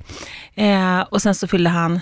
Eh, 0.54 1.00
och 1.00 1.22
sen 1.22 1.34
så 1.34 1.48
fyllde 1.48 1.70
han 1.70 2.00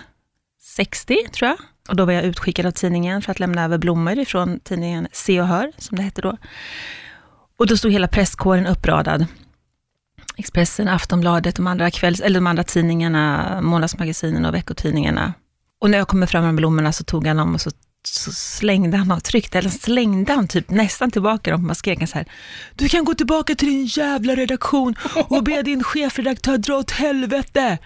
60, 0.61 1.17
tror 1.33 1.49
jag. 1.49 1.59
Och 1.89 1.97
då 1.97 2.05
var 2.05 2.13
jag 2.13 2.25
utskickad 2.25 2.67
av 2.67 2.71
tidningen 2.71 3.23
för 3.23 3.33
att 3.33 3.41
lämna 3.41 3.65
över 3.65 3.79
blommor 3.79 4.19
ifrån 4.19 4.61
tidningen 4.61 5.09
Se 5.13 5.41
och 5.41 5.47
Hör, 5.47 5.73
som 5.79 5.97
det 5.97 6.03
hette 6.03 6.23
då. 6.23 6.37
Och 7.59 7.67
då 7.67 7.77
stod 7.77 7.93
hela 7.93 8.09
presskåren 8.09 8.67
uppradad. 8.67 9.27
Expressen, 10.37 10.89
Aftonbladet, 10.89 11.57
de 11.57 11.67
andra, 11.67 11.91
kvälls, 11.91 12.21
eller 12.21 12.41
de 12.41 12.47
andra 12.47 12.65
tidningarna, 12.65 13.59
månadsmagasinen 13.61 14.45
och 14.45 14.55
veckotidningarna. 14.55 15.35
Och 15.81 15.91
när 15.91 15.99
jag 15.99 16.09
kommer 16.09 16.27
fram 16.27 16.45
med 16.45 16.55
blommorna 16.55 16.93
så 16.93 17.05
tog 17.05 17.27
han 17.27 17.37
dem 17.37 17.55
och 17.55 17.61
så, 17.61 17.71
så 18.09 18.33
slängde 18.33 18.97
han 18.97 19.11
och 19.13 19.25
tryckte, 19.25 19.59
eller 19.59 19.71
slängde 19.71 20.33
han 20.33 20.49
typ 20.49 20.71
nästan 20.71 21.11
tillbaka 21.11 21.51
dem. 21.51 21.67
Man 21.67 21.75
skrek 21.75 22.09
så 22.09 22.19
här, 22.19 22.27
du 22.75 22.89
kan 22.89 23.05
gå 23.05 23.15
tillbaka 23.15 23.55
till 23.55 23.69
din 23.69 23.87
jävla 23.87 24.35
redaktion 24.35 24.95
och 25.29 25.43
be 25.43 25.63
din 25.63 25.85
chefredaktör 25.85 26.59
dra 26.59 26.77
åt 26.77 26.91
helvete. 26.91 27.79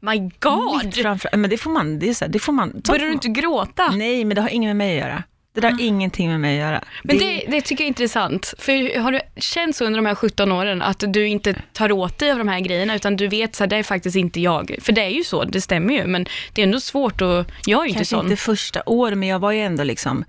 My 0.00 0.18
God! 0.38 0.94
Framför, 0.94 1.36
men 1.36 1.50
det 1.50 1.58
får 1.58 1.70
man, 1.70 1.98
det 1.98 2.08
är 2.08 2.14
så 2.14 2.24
här, 2.24 2.32
det 2.32 2.38
får 2.38 2.52
man. 2.52 2.82
Börjar 2.88 3.06
du 3.06 3.12
inte 3.12 3.28
gråta? 3.28 3.90
Nej, 3.90 4.24
men 4.24 4.34
det 4.34 4.40
har 4.40 4.48
inget 4.48 4.68
med 4.68 4.76
mig 4.76 5.00
att 5.00 5.06
göra. 5.06 5.22
Det 5.60 5.68
där 5.68 5.72
har 5.72 5.80
ingenting 5.80 6.28
med 6.28 6.40
mig 6.40 6.62
att 6.62 6.68
göra. 6.68 6.84
Men 7.02 7.18
det, 7.18 7.44
det, 7.48 7.60
tycker 7.60 7.84
jag 7.84 7.86
är 7.86 7.88
intressant. 7.88 8.54
För 8.58 8.98
har 8.98 9.12
du 9.12 9.20
känt 9.36 9.76
så 9.76 9.84
under 9.84 9.98
de 9.98 10.06
här 10.06 10.14
17 10.14 10.52
åren 10.52 10.82
att 10.82 11.04
du 11.08 11.26
inte 11.26 11.54
tar 11.72 11.92
åt 11.92 12.18
dig 12.18 12.32
av 12.32 12.38
de 12.38 12.48
här 12.48 12.60
grejerna 12.60 12.94
utan 12.96 13.16
du 13.16 13.28
vet 13.28 13.60
att 13.60 13.70
det 13.70 13.76
är 13.76 13.82
faktiskt 13.82 14.16
inte 14.16 14.40
jag. 14.40 14.76
För 14.80 14.92
det 14.92 15.00
är 15.00 15.08
ju 15.08 15.24
så, 15.24 15.44
det 15.44 15.60
stämmer 15.60 15.94
ju 15.94 16.06
men 16.06 16.26
det 16.52 16.62
är 16.62 16.66
ändå 16.66 16.80
svårt 16.80 17.22
och 17.22 17.44
jag 17.66 17.80
är 17.80 17.84
ju 17.84 17.88
inte 17.88 18.04
sån. 18.04 18.18
Kanske 18.18 18.32
inte 18.32 18.42
första 18.42 18.82
året 18.86 19.18
men 19.18 19.28
jag 19.28 19.38
var 19.38 19.52
ju 19.52 19.60
ändå 19.60 19.84
liksom 19.84 20.24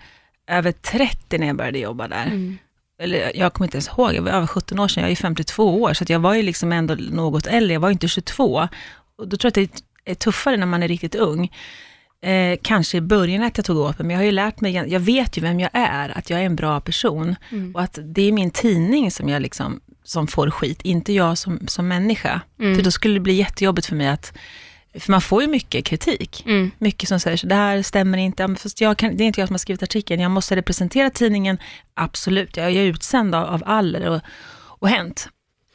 över 0.47 0.71
30 0.71 1.37
när 1.37 1.47
jag 1.47 1.55
började 1.55 1.79
jobba 1.79 2.07
där. 2.07 2.25
Mm. 2.25 2.57
Eller 3.01 3.31
jag 3.35 3.53
kommer 3.53 3.67
inte 3.67 3.77
ens 3.77 3.87
ihåg, 3.87 4.13
jag 4.13 4.21
var 4.21 4.31
över 4.31 4.47
17 4.47 4.79
år 4.79 4.87
sedan, 4.87 5.01
jag 5.01 5.07
är 5.07 5.09
ju 5.09 5.15
52 5.15 5.81
år 5.81 5.93
så 5.93 6.05
jag 6.07 6.19
var 6.19 6.33
ju 6.33 6.41
liksom 6.41 6.71
ändå 6.71 6.95
något 6.95 7.47
äldre, 7.47 7.73
jag 7.73 7.79
var 7.79 7.89
ju 7.89 7.93
inte 7.93 8.07
22. 8.07 8.67
Och 9.17 9.27
då 9.27 9.37
tror 9.37 9.51
jag 9.55 9.63
att 9.63 9.71
det 10.05 10.11
är 10.11 10.15
tuffare 10.15 10.57
när 10.57 10.65
man 10.65 10.83
är 10.83 10.87
riktigt 10.87 11.15
ung 11.15 11.51
eh, 12.21 12.59
kanske 12.61 12.97
i 12.97 13.01
början 13.01 13.43
att 13.43 13.57
jag 13.57 13.65
tog 13.65 13.77
åt 13.77 13.99
mig, 13.99 14.07
men 14.07 14.13
jag 14.13 14.19
har 14.19 14.25
ju 14.25 14.31
lärt 14.31 14.61
mig, 14.61 14.73
jag 14.73 14.99
vet 14.99 15.37
ju 15.37 15.41
vem 15.41 15.59
jag 15.59 15.69
är, 15.73 16.17
att 16.17 16.29
jag 16.29 16.39
är 16.39 16.45
en 16.45 16.55
bra 16.55 16.81
person. 16.81 17.35
Mm. 17.51 17.75
Och 17.75 17.81
att 17.81 17.99
det 18.03 18.21
är 18.21 18.31
min 18.31 18.51
tidning 18.51 19.11
som 19.11 19.29
jag 19.29 19.41
liksom, 19.41 19.81
som 20.03 20.27
får 20.27 20.49
skit, 20.49 20.81
inte 20.81 21.13
jag 21.13 21.37
som, 21.37 21.59
som 21.67 21.87
människa. 21.87 22.41
Mm. 22.59 22.75
För 22.75 22.83
då 22.83 22.91
skulle 22.91 23.13
det 23.13 23.19
bli 23.19 23.33
jättejobbigt 23.33 23.87
för 23.87 23.95
mig 23.95 24.07
att 24.07 24.33
för 24.93 25.11
man 25.11 25.21
får 25.21 25.41
ju 25.41 25.47
mycket 25.47 25.85
kritik. 25.85 26.43
Mm. 26.45 26.71
Mycket 26.77 27.09
som 27.09 27.19
säger 27.19 27.37
så 27.37 27.47
det 27.47 27.55
här 27.55 27.81
stämmer 27.81 28.17
inte. 28.17 28.55
Fast 28.55 28.81
jag 28.81 28.97
kan, 28.97 29.17
det 29.17 29.23
är 29.23 29.25
inte 29.25 29.41
jag 29.41 29.47
som 29.47 29.53
har 29.53 29.59
skrivit 29.59 29.83
artikeln, 29.83 30.21
jag 30.21 30.31
måste 30.31 30.55
representera 30.55 31.09
tidningen. 31.09 31.57
Absolut, 31.93 32.57
jag 32.57 32.71
är 32.71 32.83
utsänd 32.83 33.35
av, 33.35 33.47
av 33.47 33.63
Aller 33.65 34.09
och, 34.09 34.21
och 34.79 34.89
Hänt. 34.89 35.29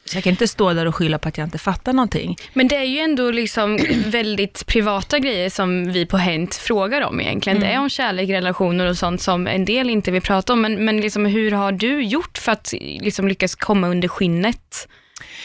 Så 0.05 0.17
jag 0.17 0.23
kan 0.23 0.31
inte 0.31 0.47
stå 0.47 0.73
där 0.73 0.85
och 0.85 0.95
skylla 0.95 1.19
på 1.19 1.27
att 1.27 1.37
jag 1.37 1.47
inte 1.47 1.57
fattar 1.57 1.93
någonting. 1.93 2.35
Men 2.53 2.67
det 2.67 2.75
är 2.75 2.83
ju 2.83 2.99
ändå 2.99 3.31
liksom 3.31 3.79
väldigt 4.05 4.65
privata 4.65 5.19
grejer 5.19 5.49
som 5.49 5.91
vi 5.91 6.05
på 6.05 6.17
Hänt 6.17 6.55
frågar 6.55 7.01
om 7.01 7.21
egentligen. 7.21 7.57
Mm. 7.57 7.69
Det 7.69 7.75
är 7.75 7.79
om 7.79 7.89
kärlek, 7.89 8.29
relationer 8.29 8.85
och 8.85 8.97
sånt 8.97 9.21
som 9.21 9.47
en 9.47 9.65
del 9.65 9.89
inte 9.89 10.11
vill 10.11 10.21
prata 10.21 10.53
om. 10.53 10.61
Men, 10.61 10.85
men 10.85 11.01
liksom, 11.01 11.25
hur 11.25 11.51
har 11.51 11.71
du 11.71 12.03
gjort 12.03 12.37
för 12.37 12.51
att 12.51 12.73
liksom 12.79 13.27
lyckas 13.27 13.55
komma 13.55 13.87
under 13.87 14.07
skinnet 14.07 14.87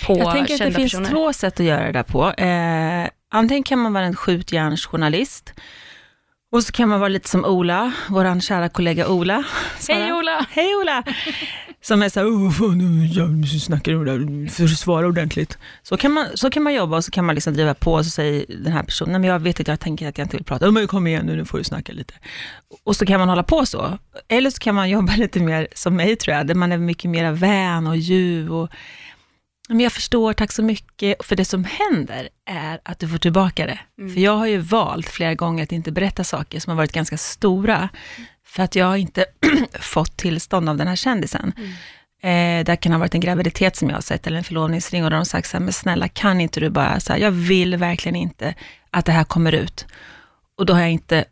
på 0.07 0.19
Jag 0.19 0.33
tänker 0.33 0.55
att 0.55 0.61
det 0.61 0.73
finns 0.73 0.93
personer? 0.93 1.11
två 1.11 1.33
sätt 1.33 1.61
att 1.61 1.67
göra 1.67 1.87
det 1.87 1.93
där 1.93 2.03
på. 2.03 2.31
Eh, 2.31 3.09
antingen 3.31 3.63
kan 3.63 3.79
man 3.79 3.93
vara 3.93 4.05
en 4.05 4.17
skjutjärnsjournalist 4.17 5.53
och 6.53 6.65
så 6.65 6.73
kan 6.73 6.89
man 6.89 7.01
vara 7.01 7.09
lite 7.09 7.29
som 7.29 7.45
Ola, 7.45 7.93
vår 8.09 8.41
kära 8.41 8.69
kollega 8.69 9.09
Ola. 9.09 9.45
Hej 9.89 10.13
Ola! 10.13 10.47
Hej 10.51 10.75
Ola! 10.75 11.05
som 11.83 12.03
är 12.03 12.09
så 12.09 12.21
här, 12.21 12.27
oh, 12.27 12.77
nu, 12.77 13.07
jag 13.07 13.49
snackar 13.49 13.93
det 13.93 14.05
där, 14.05 14.49
försvara 14.49 15.07
ordentligt. 15.07 15.59
Så 15.83 15.97
kan, 15.97 16.13
man, 16.13 16.27
så 16.35 16.51
kan 16.51 16.63
man 16.63 16.75
jobba 16.75 16.97
och 16.97 17.05
så 17.05 17.11
kan 17.11 17.25
man 17.25 17.35
liksom 17.35 17.55
driva 17.55 17.75
på 17.75 17.93
och 17.93 18.05
så 18.05 18.11
säger 18.11 18.45
den 18.49 18.73
här 18.73 18.83
personen, 18.83 19.21
men 19.21 19.31
jag 19.31 19.39
vet 19.39 19.61
att 19.61 19.69
jag 19.69 19.81
tänker 19.81 20.09
att 20.09 20.19
jag 20.19 20.25
inte 20.25 20.37
vill 20.37 20.45
prata, 20.45 20.67
oh, 20.67 20.73
men 20.73 20.87
kom 20.87 21.07
igen 21.07 21.27
nu, 21.27 21.37
nu 21.37 21.45
får 21.45 21.59
du 21.59 21.65
snacka 21.65 21.93
lite. 21.93 22.15
Och 22.85 22.97
så 22.97 23.07
kan 23.07 23.21
man 23.21 23.29
hålla 23.29 23.43
på 23.43 23.67
så. 23.67 23.99
Eller 24.29 24.51
så 24.51 24.59
kan 24.59 24.75
man 24.75 24.91
jobba 24.97 25.17
lite 25.17 25.41
mer 25.41 25.69
som 25.75 25.97
mig 25.97 26.17
tror 26.17 26.37
jag, 26.37 26.47
där 26.47 26.55
man 26.55 26.73
är 26.73 26.79
mycket 26.79 27.11
mer 27.11 27.33
vän 27.33 27.87
och 27.87 27.97
ljuv 27.97 28.53
och 28.53 28.71
men 29.69 29.81
jag 29.81 29.93
förstår, 29.93 30.33
tack 30.33 30.53
så 30.53 30.63
mycket. 30.63 31.25
För 31.25 31.37
det 31.37 31.45
som 31.45 31.65
händer 31.65 32.29
är 32.47 32.81
att 32.85 32.99
du 32.99 33.09
får 33.09 33.19
tillbaka 33.19 33.67
det. 33.67 33.79
Mm. 33.99 34.15
För 34.15 34.21
jag 34.21 34.37
har 34.37 34.47
ju 34.47 34.59
valt 34.59 35.09
flera 35.09 35.35
gånger 35.35 35.63
att 35.63 35.73
inte 35.73 35.93
berätta 35.93 36.25
saker 36.25 36.61
som 36.61 36.71
har 36.71 36.77
varit 36.77 36.93
ganska 36.93 37.17
stora, 37.17 37.89
för 38.51 38.63
att 38.63 38.77
jag 38.77 38.87
har 38.87 38.97
inte 38.97 39.25
fått 39.81 40.17
tillstånd 40.17 40.69
av 40.69 40.77
den 40.77 40.89
här 40.89 40.97
kändisen. 40.97 41.53
Mm. 41.57 41.71
Eh, 42.23 42.65
det 42.65 42.77
kan 42.77 42.93
ha 42.93 42.99
varit 42.99 43.15
en 43.15 43.21
graviditet 43.21 43.77
som 43.77 43.89
jag 43.89 43.97
har 43.97 44.03
sett, 44.03 44.27
eller 44.27 44.39
en 44.39 44.45
förlovningsring, 44.45 45.05
och 45.05 45.11
de 45.11 45.17
har 45.17 45.25
sagt 45.25 45.49
så 45.49 45.57
här, 45.57 45.65
men 45.65 45.73
snälla 45.73 46.09
kan 46.09 46.41
inte 46.41 46.61
du 46.61 46.71
bara, 46.71 47.01
så 47.01 47.13
här, 47.13 47.21
jag 47.21 47.31
vill 47.31 47.77
verkligen 47.77 48.17
inte 48.17 48.55
att 48.91 49.07
det 49.07 49.13
här 49.13 49.25
kommer 49.25 49.53
ut. 49.53 49.87
Och 50.59 50.67
då 50.67 50.73
har 50.73 50.81
jag 50.81 50.91
inte 50.91 51.25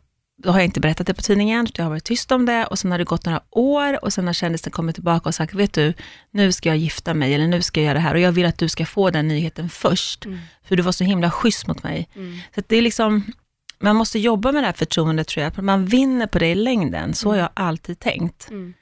då 0.43 0.51
har 0.51 0.59
jag 0.59 0.65
inte 0.65 0.79
berättat 0.79 1.07
det 1.07 1.13
på 1.13 1.21
tidningen, 1.21 1.67
jag 1.73 1.85
har 1.85 1.89
varit 1.89 2.03
tyst 2.03 2.31
om 2.31 2.45
det 2.45 2.65
och 2.65 2.79
sen 2.79 2.91
har 2.91 2.97
det 2.97 3.03
gått 3.03 3.25
några 3.25 3.41
år 3.51 4.03
och 4.05 4.13
sen 4.13 4.27
har 4.27 4.33
kändisen 4.33 4.71
kommit 4.71 4.95
tillbaka 4.95 5.29
och 5.29 5.35
sagt, 5.35 5.53
vet 5.53 5.73
du, 5.73 5.93
nu 6.31 6.51
ska 6.51 6.69
jag 6.69 6.77
gifta 6.77 7.13
mig 7.13 7.33
eller 7.33 7.47
nu 7.47 7.61
ska 7.61 7.79
jag 7.79 7.85
göra 7.85 7.93
det 7.93 7.99
här 7.99 8.13
och 8.13 8.19
jag 8.19 8.31
vill 8.31 8.45
att 8.45 8.57
du 8.57 8.69
ska 8.69 8.85
få 8.85 9.09
den 9.09 9.27
nyheten 9.27 9.69
först, 9.69 10.25
mm. 10.25 10.39
för 10.63 10.75
du 10.75 10.83
var 10.83 10.91
så 10.91 11.03
himla 11.03 11.31
schysst 11.31 11.67
mot 11.67 11.83
mig. 11.83 12.09
Mm. 12.15 12.39
Så 12.55 12.61
det 12.67 12.77
är 12.77 12.81
liksom, 12.81 13.23
man 13.79 13.95
måste 13.95 14.19
jobba 14.19 14.51
med 14.51 14.63
det 14.63 14.67
här 14.67 14.73
förtroendet 14.73 15.27
tror 15.27 15.43
jag, 15.43 15.63
man 15.63 15.85
vinner 15.85 16.27
på 16.27 16.39
det 16.39 16.47
i 16.47 16.55
längden, 16.55 17.13
så 17.13 17.29
har 17.29 17.35
jag 17.35 17.49
alltid 17.53 17.99
tänkt. 17.99 18.49
Mm. 18.49 18.73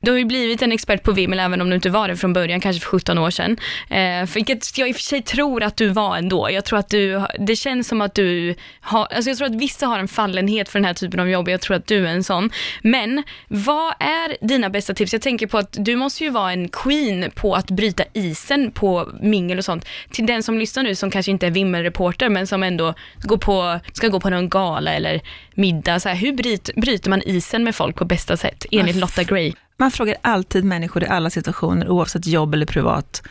Du 0.00 0.10
har 0.10 0.18
ju 0.18 0.24
blivit 0.24 0.62
en 0.62 0.72
expert 0.72 1.02
på 1.02 1.12
vimmel 1.12 1.38
även 1.38 1.60
om 1.60 1.70
du 1.70 1.74
inte 1.74 1.90
var 1.90 2.08
det 2.08 2.16
från 2.16 2.32
början, 2.32 2.60
kanske 2.60 2.80
för 2.80 2.88
17 2.88 3.18
år 3.18 3.30
sedan. 3.30 3.56
Eh, 3.90 4.28
vilket 4.34 4.78
jag 4.78 4.88
i 4.88 4.92
och 4.92 4.96
för 4.96 5.02
sig 5.02 5.22
tror 5.22 5.62
att 5.62 5.76
du 5.76 5.88
var 5.88 6.16
ändå. 6.16 6.50
Jag 6.50 6.64
tror 6.64 6.78
att 6.78 6.88
du, 6.88 7.22
det 7.38 7.56
känns 7.56 7.88
som 7.88 8.00
att 8.00 8.14
du 8.14 8.54
har, 8.80 9.06
alltså 9.06 9.30
jag 9.30 9.38
tror 9.38 9.46
att 9.46 9.54
vissa 9.54 9.86
har 9.86 9.98
en 9.98 10.08
fallenhet 10.08 10.68
för 10.68 10.78
den 10.78 10.84
här 10.84 10.94
typen 10.94 11.20
av 11.20 11.30
jobb 11.30 11.48
jag 11.48 11.60
tror 11.60 11.76
att 11.76 11.86
du 11.86 12.06
är 12.06 12.10
en 12.10 12.24
sån. 12.24 12.50
Men 12.82 13.22
vad 13.48 13.94
är 14.00 14.46
dina 14.46 14.70
bästa 14.70 14.94
tips? 14.94 15.12
Jag 15.12 15.22
tänker 15.22 15.46
på 15.46 15.58
att 15.58 15.76
du 15.80 15.96
måste 15.96 16.24
ju 16.24 16.30
vara 16.30 16.52
en 16.52 16.68
queen 16.68 17.30
på 17.34 17.54
att 17.54 17.70
bryta 17.70 18.04
isen 18.12 18.70
på 18.70 19.08
mingel 19.20 19.58
och 19.58 19.64
sånt. 19.64 19.86
Till 20.10 20.26
den 20.26 20.42
som 20.42 20.58
lyssnar 20.58 20.82
nu 20.82 20.94
som 20.94 21.10
kanske 21.10 21.32
inte 21.32 21.46
är 21.46 21.50
vimmelreporter 21.50 22.28
men 22.28 22.46
som 22.46 22.62
ändå 22.62 22.94
går 23.22 23.36
på, 23.38 23.80
ska 23.92 24.08
gå 24.08 24.20
på 24.20 24.30
någon 24.30 24.48
gala 24.48 24.94
eller 24.94 25.20
middag. 25.54 26.00
Så 26.00 26.08
här, 26.08 26.16
hur 26.16 26.32
bryter, 26.32 26.80
bryter 26.80 27.10
man 27.10 27.22
isen 27.22 27.64
med 27.64 27.74
folk 27.74 27.96
på 27.96 28.04
bästa 28.04 28.36
sätt 28.36 28.66
enligt 28.70 28.96
Lotta 28.96 29.11
Gray? 29.16 29.52
Man 29.76 29.90
frågar 29.90 30.16
alltid 30.22 30.64
människor 30.64 31.02
i 31.02 31.06
alla 31.06 31.30
situationer, 31.30 31.88
oavsett 31.88 32.26
jobb 32.26 32.54
eller 32.54 32.66
privat, 32.66 33.22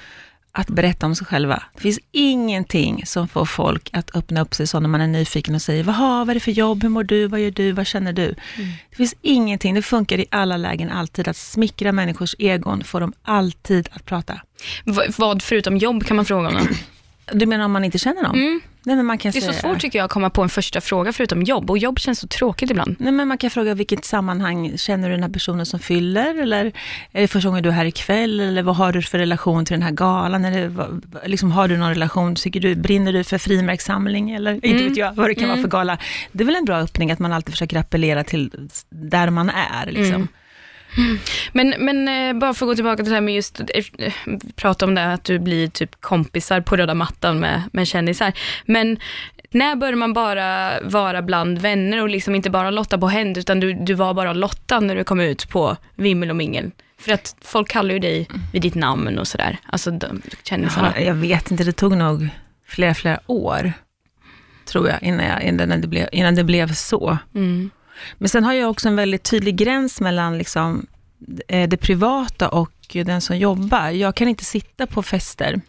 att 0.51 0.67
berätta 0.67 1.05
om 1.05 1.15
sig 1.15 1.27
själva. 1.27 1.63
Det 1.75 1.81
finns 1.81 1.99
ingenting 2.11 3.05
som 3.05 3.27
får 3.27 3.45
folk 3.45 3.89
att 3.93 4.15
öppna 4.15 4.41
upp 4.41 4.55
sig 4.55 4.67
så 4.67 4.79
när 4.79 4.89
man 4.89 5.01
är 5.01 5.07
nyfiken 5.07 5.55
och 5.55 5.61
säger, 5.61 5.83
vad 5.83 6.29
är 6.29 6.33
det 6.33 6.39
för 6.39 6.51
jobb, 6.51 6.83
hur 6.83 6.89
mår 6.89 7.03
du, 7.03 7.27
vad 7.27 7.39
gör 7.39 7.51
du, 7.51 7.71
vad 7.71 7.87
känner 7.87 8.13
du? 8.13 8.23
Mm. 8.23 8.71
Det 8.89 8.95
finns 8.95 9.15
ingenting, 9.21 9.75
det 9.75 9.81
funkar 9.81 10.19
i 10.19 10.25
alla 10.31 10.57
lägen 10.57 10.89
alltid, 10.89 11.27
att 11.27 11.37
smickra 11.37 11.91
människors 11.91 12.35
egon 12.39 12.83
får 12.83 12.99
de 12.99 13.13
alltid 13.21 13.89
att 13.91 14.05
prata. 14.05 14.41
V 14.85 15.01
vad 15.17 15.41
förutom 15.41 15.77
jobb 15.77 16.05
kan 16.05 16.15
man 16.15 16.25
fråga 16.25 16.49
om? 16.49 16.67
Du 17.31 17.45
menar 17.45 17.65
om 17.65 17.71
man 17.71 17.83
inte 17.83 17.97
känner 17.97 18.23
någon? 18.23 18.35
Mm. 18.35 18.61
Nej, 18.83 18.95
men 18.95 19.05
man 19.05 19.17
kan 19.17 19.31
det 19.31 19.37
är 19.37 19.41
säga... 19.41 19.53
så 19.53 19.59
svårt 19.59 19.79
tycker 19.79 19.99
jag 19.99 20.05
att 20.05 20.11
komma 20.11 20.29
på 20.29 20.41
en 20.41 20.49
första 20.49 20.81
fråga 20.81 21.13
förutom 21.13 21.43
jobb 21.43 21.69
och 21.69 21.77
jobb 21.77 21.99
känns 21.99 22.19
så 22.19 22.27
tråkigt 22.27 22.71
ibland. 22.71 22.95
Nej, 22.99 23.11
men 23.11 23.27
man 23.27 23.37
kan 23.37 23.49
fråga 23.49 23.73
vilket 23.73 24.05
sammanhang 24.05 24.77
känner 24.77 25.09
du 25.09 25.15
den 25.15 25.23
här 25.23 25.29
personen 25.29 25.65
som 25.65 25.79
fyller 25.79 26.41
eller 26.41 26.65
är 27.11 27.21
det 27.21 27.27
första 27.27 27.49
gången 27.49 27.63
du 27.63 27.69
är 27.69 27.73
här 27.73 27.85
ikväll 27.85 28.39
eller 28.39 28.63
vad 28.63 28.75
har 28.75 28.93
du 28.93 29.01
för 29.01 29.17
relation 29.17 29.65
till 29.65 29.73
den 29.73 29.81
här 29.81 29.91
galan 29.91 30.45
eller 30.45 30.87
liksom, 31.25 31.51
har 31.51 31.67
du 31.67 31.77
någon 31.77 31.89
relation, 31.89 32.35
tycker 32.35 32.59
du, 32.59 32.75
brinner 32.75 33.13
du 33.13 33.23
för 33.23 33.37
frimärkssamling 33.37 34.31
eller 34.31 34.51
mm. 34.51 34.63
inte 34.63 34.83
vet 34.83 34.97
jag 34.97 35.13
vad 35.13 35.29
det 35.29 35.35
kan 35.35 35.43
mm. 35.43 35.55
vara 35.55 35.61
för 35.61 35.69
gala. 35.69 35.97
Det 36.31 36.43
är 36.43 36.45
väl 36.45 36.55
en 36.55 36.65
bra 36.65 36.77
öppning 36.77 37.11
att 37.11 37.19
man 37.19 37.33
alltid 37.33 37.53
försöker 37.53 37.77
appellera 37.77 38.23
till 38.23 38.69
där 38.89 39.29
man 39.29 39.49
är 39.49 39.91
liksom. 39.91 40.27
Mm. 40.97 41.19
Men, 41.51 41.73
men 41.79 42.07
eh, 42.07 42.39
bara 42.39 42.53
för 42.53 42.65
att 42.65 42.69
gå 42.69 42.75
tillbaka 42.75 43.03
till 43.03 43.09
det 43.09 43.15
här 43.15 43.21
med 43.21 43.35
just, 43.35 43.59
eh, 43.59 44.13
prata 44.55 44.85
om 44.85 44.95
det 44.95 45.13
att 45.13 45.23
du 45.23 45.39
blir 45.39 45.67
typ 45.67 46.01
kompisar 46.01 46.61
på 46.61 46.75
röda 46.75 46.93
mattan 46.93 47.39
med, 47.39 47.63
med 47.73 47.87
kändisar. 47.87 48.33
Men 48.65 48.97
när 49.49 49.75
börjar 49.75 49.95
man 49.95 50.13
bara 50.13 50.81
vara 50.81 51.21
bland 51.21 51.59
vänner 51.59 52.01
och 52.01 52.09
liksom 52.09 52.35
inte 52.35 52.49
bara 52.49 52.71
Lotta 52.71 52.97
på 52.97 53.07
händ, 53.07 53.37
utan 53.37 53.59
du, 53.59 53.73
du 53.73 53.93
var 53.93 54.13
bara 54.13 54.33
Lotta 54.33 54.79
när 54.79 54.95
du 54.95 55.03
kom 55.03 55.19
ut 55.19 55.49
på 55.49 55.77
Vimmel 55.95 56.29
och 56.29 56.35
Mingel? 56.35 56.71
För 56.99 57.11
att 57.11 57.35
folk 57.41 57.69
kallar 57.69 57.93
ju 57.93 57.99
dig 57.99 58.27
vid 58.53 58.61
ditt 58.61 58.75
namn 58.75 59.17
och 59.17 59.27
sådär, 59.27 59.57
alltså 59.65 59.99
kändisarna. 60.43 60.93
Ja, 60.95 61.01
jag 61.01 61.13
vet 61.13 61.51
inte, 61.51 61.63
det 61.63 61.71
tog 61.71 61.97
nog 61.97 62.29
flera, 62.67 62.93
flera 62.93 63.19
år, 63.27 63.73
tror 64.65 64.89
jag, 64.89 65.03
innan, 65.03 65.25
jag, 65.25 65.43
innan, 65.43 65.81
det, 65.81 65.87
blev, 65.87 66.07
innan 66.11 66.35
det 66.35 66.43
blev 66.43 66.73
så. 66.73 67.17
Mm. 67.35 67.69
Men 68.17 68.29
sen 68.29 68.43
har 68.43 68.53
jag 68.53 68.69
också 68.69 68.87
en 68.87 68.95
väldigt 68.95 69.23
tydlig 69.23 69.55
gräns 69.55 70.01
mellan 70.01 70.37
liksom, 70.37 70.85
eh, 71.47 71.69
det 71.69 71.77
privata 71.77 72.49
och 72.49 72.71
den 72.91 73.21
som 73.21 73.37
jobbar. 73.37 73.89
Jag 73.89 74.15
kan 74.15 74.27
inte 74.27 74.45
sitta 74.45 74.87
på 74.87 75.03
fester. 75.03 75.61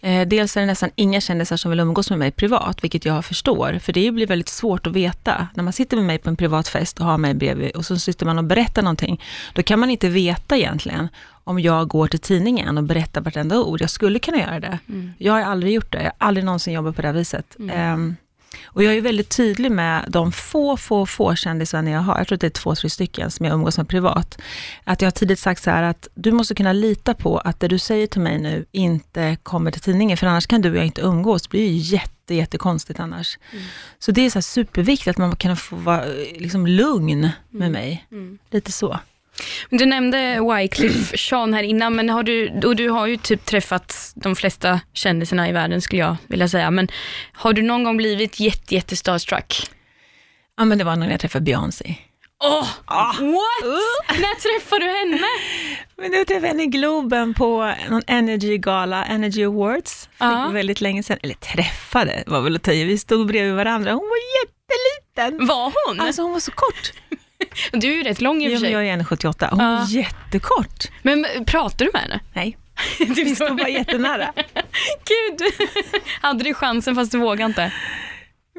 Eh, 0.00 0.28
dels 0.28 0.56
är 0.56 0.60
det 0.60 0.66
nästan 0.66 0.90
inga 0.94 1.20
kändisar 1.20 1.56
som 1.56 1.70
vill 1.70 1.80
umgås 1.80 2.10
med 2.10 2.18
mig 2.18 2.30
privat, 2.30 2.84
vilket 2.84 3.04
jag 3.04 3.24
förstår, 3.24 3.78
för 3.78 3.92
det 3.92 4.10
blir 4.10 4.26
väldigt 4.26 4.48
svårt 4.48 4.86
att 4.86 4.92
veta. 4.92 5.48
När 5.54 5.64
man 5.64 5.72
sitter 5.72 5.96
med 5.96 6.06
mig 6.06 6.18
på 6.18 6.30
en 6.30 6.36
privat 6.36 6.68
fest 6.68 7.00
och 7.00 7.06
har 7.06 7.18
mig 7.18 7.34
bredvid 7.34 7.70
och 7.70 7.84
så 7.86 7.98
sitter 7.98 8.26
man 8.26 8.38
och 8.38 8.44
berättar 8.44 8.82
någonting, 8.82 9.22
då 9.54 9.62
kan 9.62 9.80
man 9.80 9.90
inte 9.90 10.08
veta 10.08 10.56
egentligen 10.56 11.08
om 11.44 11.60
jag 11.60 11.88
går 11.88 12.08
till 12.08 12.18
tidningen 12.18 12.78
och 12.78 12.84
berättar 12.84 13.20
vartenda 13.20 13.60
ord. 13.60 13.80
Jag 13.80 13.90
skulle 13.90 14.18
kunna 14.18 14.38
göra 14.38 14.60
det. 14.60 14.78
Mm. 14.88 15.12
Jag 15.18 15.32
har 15.32 15.40
aldrig 15.40 15.72
gjort 15.72 15.92
det, 15.92 15.98
jag 15.98 16.12
har 16.18 16.26
aldrig 16.28 16.44
någonsin 16.44 16.74
jobbat 16.74 16.96
på 16.96 17.02
det 17.02 17.08
här 17.08 17.14
viset. 17.14 17.56
Mm. 17.58 17.94
Um, 17.94 18.16
och 18.64 18.82
jag 18.82 18.94
är 18.94 19.00
väldigt 19.00 19.36
tydlig 19.36 19.72
med 19.72 20.04
de 20.08 20.32
få, 20.32 20.76
få, 20.76 21.06
få 21.06 21.34
kändisvänner 21.34 21.92
jag 21.92 22.00
har, 22.00 22.18
jag 22.18 22.26
tror 22.28 22.36
att 22.36 22.40
det 22.40 22.46
är 22.46 22.50
två, 22.50 22.74
tre 22.74 22.90
stycken 22.90 23.30
som 23.30 23.46
jag 23.46 23.54
umgås 23.54 23.78
med 23.78 23.88
privat, 23.88 24.38
att 24.84 25.02
jag 25.02 25.06
har 25.06 25.12
tidigt 25.12 25.38
sagt 25.38 25.62
så 25.62 25.70
här 25.70 25.82
att 25.82 26.08
du 26.14 26.32
måste 26.32 26.54
kunna 26.54 26.72
lita 26.72 27.14
på 27.14 27.38
att 27.38 27.60
det 27.60 27.68
du 27.68 27.78
säger 27.78 28.06
till 28.06 28.20
mig 28.20 28.38
nu 28.38 28.64
inte 28.72 29.36
kommer 29.42 29.70
till 29.70 29.80
tidningen, 29.80 30.16
för 30.16 30.26
annars 30.26 30.46
kan 30.46 30.62
du 30.62 30.70
och 30.70 30.76
jag 30.76 30.86
inte 30.86 31.00
umgås, 31.00 31.42
det 31.42 31.48
blir 31.48 31.68
ju 31.68 31.96
jätte, 31.96 32.34
jättekonstigt 32.34 33.00
annars. 33.00 33.38
Mm. 33.52 33.64
Så 33.98 34.12
det 34.12 34.26
är 34.26 34.30
så 34.30 34.42
superviktigt 34.42 35.08
att 35.08 35.18
man 35.18 35.36
kan 35.36 35.56
få 35.56 35.76
vara 35.76 36.04
liksom, 36.38 36.66
lugn 36.66 37.20
med 37.20 37.66
mm. 37.66 37.72
mig, 37.72 38.06
mm. 38.10 38.38
lite 38.50 38.72
så. 38.72 38.98
Du 39.70 39.86
nämnde 39.86 40.40
Wycliffe 40.40 41.18
Sean 41.18 41.54
här 41.54 41.62
innan, 41.62 41.96
men 41.96 42.08
har 42.08 42.22
du, 42.22 42.60
och 42.64 42.76
du 42.76 42.88
har 42.88 43.06
ju 43.06 43.16
typ 43.16 43.44
träffat 43.44 44.12
de 44.14 44.36
flesta 44.36 44.80
kändisarna 44.92 45.48
i 45.48 45.52
världen 45.52 45.80
skulle 45.82 46.02
jag 46.02 46.16
vilja 46.26 46.48
säga, 46.48 46.70
men 46.70 46.88
har 47.32 47.52
du 47.52 47.62
någon 47.62 47.84
gång 47.84 47.96
blivit 47.96 48.40
jätte, 48.40 48.74
jätte 48.74 48.96
starstruck? 48.96 49.70
Ja, 50.56 50.64
men 50.64 50.78
det 50.78 50.84
var 50.84 50.96
när 50.96 51.10
jag 51.10 51.20
träffade 51.20 51.44
Beyoncé. 51.44 51.94
Åh, 52.44 52.62
oh, 52.62 52.68
ah. 52.84 53.12
what? 53.12 53.64
Uh. 53.64 54.20
När 54.20 54.34
träffade 54.34 54.84
du 54.84 54.90
henne? 54.90 55.26
Men 55.96 56.12
jag 56.12 56.26
träffade 56.26 56.48
henne 56.48 56.62
i 56.62 56.66
Globen 56.66 57.34
på 57.34 57.74
någon 57.90 58.02
Energy-gala, 58.06 59.04
Energy 59.04 59.44
Awards, 59.44 60.08
för 60.18 60.46
uh. 60.46 60.52
väldigt 60.52 60.80
länge 60.80 61.02
sedan. 61.02 61.18
Eller 61.22 61.34
träffade 61.34 62.24
var 62.26 62.40
väl 62.40 62.56
att 62.56 62.62
ta 62.62 62.72
i, 62.72 62.84
vi 62.84 62.98
stod 62.98 63.26
bredvid 63.26 63.54
varandra. 63.54 63.92
Hon 63.92 64.08
var 64.08 64.18
jätteliten. 64.40 65.46
Var 65.46 65.72
hon? 65.86 66.00
Alltså 66.00 66.22
hon 66.22 66.32
var 66.32 66.40
så 66.40 66.52
kort. 66.52 66.92
Du 67.72 67.92
är 67.92 67.96
ju 67.96 68.02
rätt 68.02 68.20
lång 68.20 68.42
i 68.42 68.48
och 68.48 68.52
för 68.52 68.58
sig. 68.58 68.72
Jag 68.72 68.86
är 68.86 68.96
1,78. 68.96 69.48
Hon 69.50 69.60
är 69.60 69.86
jättekort. 69.88 70.84
Men 71.02 71.26
pratar 71.46 71.84
du 71.84 71.90
med 71.92 72.02
henne? 72.02 72.20
Nej. 72.32 72.56
Vi 72.98 73.34
stod 73.34 73.56
bara 73.56 73.68
jättenära. 73.68 74.32
Gud, 75.04 75.52
hade 76.20 76.44
du 76.44 76.54
chansen 76.54 76.94
fast 76.94 77.12
du 77.12 77.18
vågade 77.18 77.44
inte? 77.44 77.72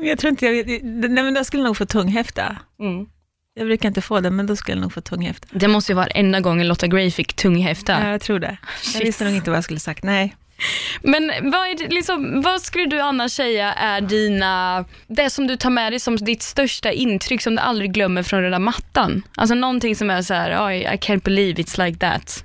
Jag 0.02 0.20
tror 0.20 0.30
inte 0.30 0.46
jag 0.46 0.54
vet. 0.54 0.84
Nej 0.84 1.24
men 1.24 1.36
jag 1.36 1.46
skulle 1.46 1.64
nog 1.64 1.78
få 1.78 1.86
tunghäfta. 1.86 2.58
Mm. 2.80 3.06
Jag 3.54 3.68
brukar 3.68 3.88
inte 3.88 4.02
få 4.02 4.20
det, 4.20 4.32
men 4.32 4.48
då 4.48 4.56
skulle 4.56 4.78
jag 4.78 4.82
nog 4.82 4.94
få 4.94 5.02
tunghäfta. 5.02 5.48
Det 5.52 5.68
måste 5.68 5.92
ju 5.92 5.96
vara 5.96 6.08
enda 6.08 6.40
gången 6.40 6.68
Lotta 6.68 6.88
Gray 6.88 7.12
fick 7.12 7.34
tunghäfta. 7.34 8.00
Ja, 8.04 8.10
jag 8.10 8.22
tror 8.22 8.40
det. 8.40 8.58
Shit. 8.82 8.96
Jag 8.96 9.06
visste 9.06 9.24
nog 9.24 9.34
inte 9.34 9.50
vad 9.50 9.58
jag 9.58 9.64
skulle 9.64 9.80
sagt, 9.80 10.04
nej. 10.04 10.36
Men 11.02 11.32
vad, 11.52 11.68
är 11.68 11.90
liksom, 11.90 12.42
vad 12.42 12.62
skulle 12.62 12.86
du 12.86 13.00
annars 13.00 13.32
säga 13.32 13.74
är 13.74 14.02
dina, 14.02 14.86
det 15.08 15.30
som 15.30 15.48
du 15.48 15.56
tar 15.56 15.70
med 15.70 15.92
dig 15.92 16.00
som 16.00 16.16
ditt 16.16 16.42
största 16.42 16.92
intryck 16.92 17.42
som 17.42 17.56
du 17.56 17.62
aldrig 17.62 17.94
glömmer 17.94 18.24
från 18.24 18.42
den 18.42 18.52
där 18.52 18.60
mattan? 18.60 19.22
Alltså 19.36 19.56
någonting 19.56 19.96
som 19.96 20.10
är 20.10 20.22
så 20.22 20.34
här, 20.34 20.68
oh, 20.68 20.74
I 20.74 20.98
can't 20.98 21.24
believe 21.24 21.62
it's 21.62 21.86
like 21.86 22.00
that. 22.00 22.44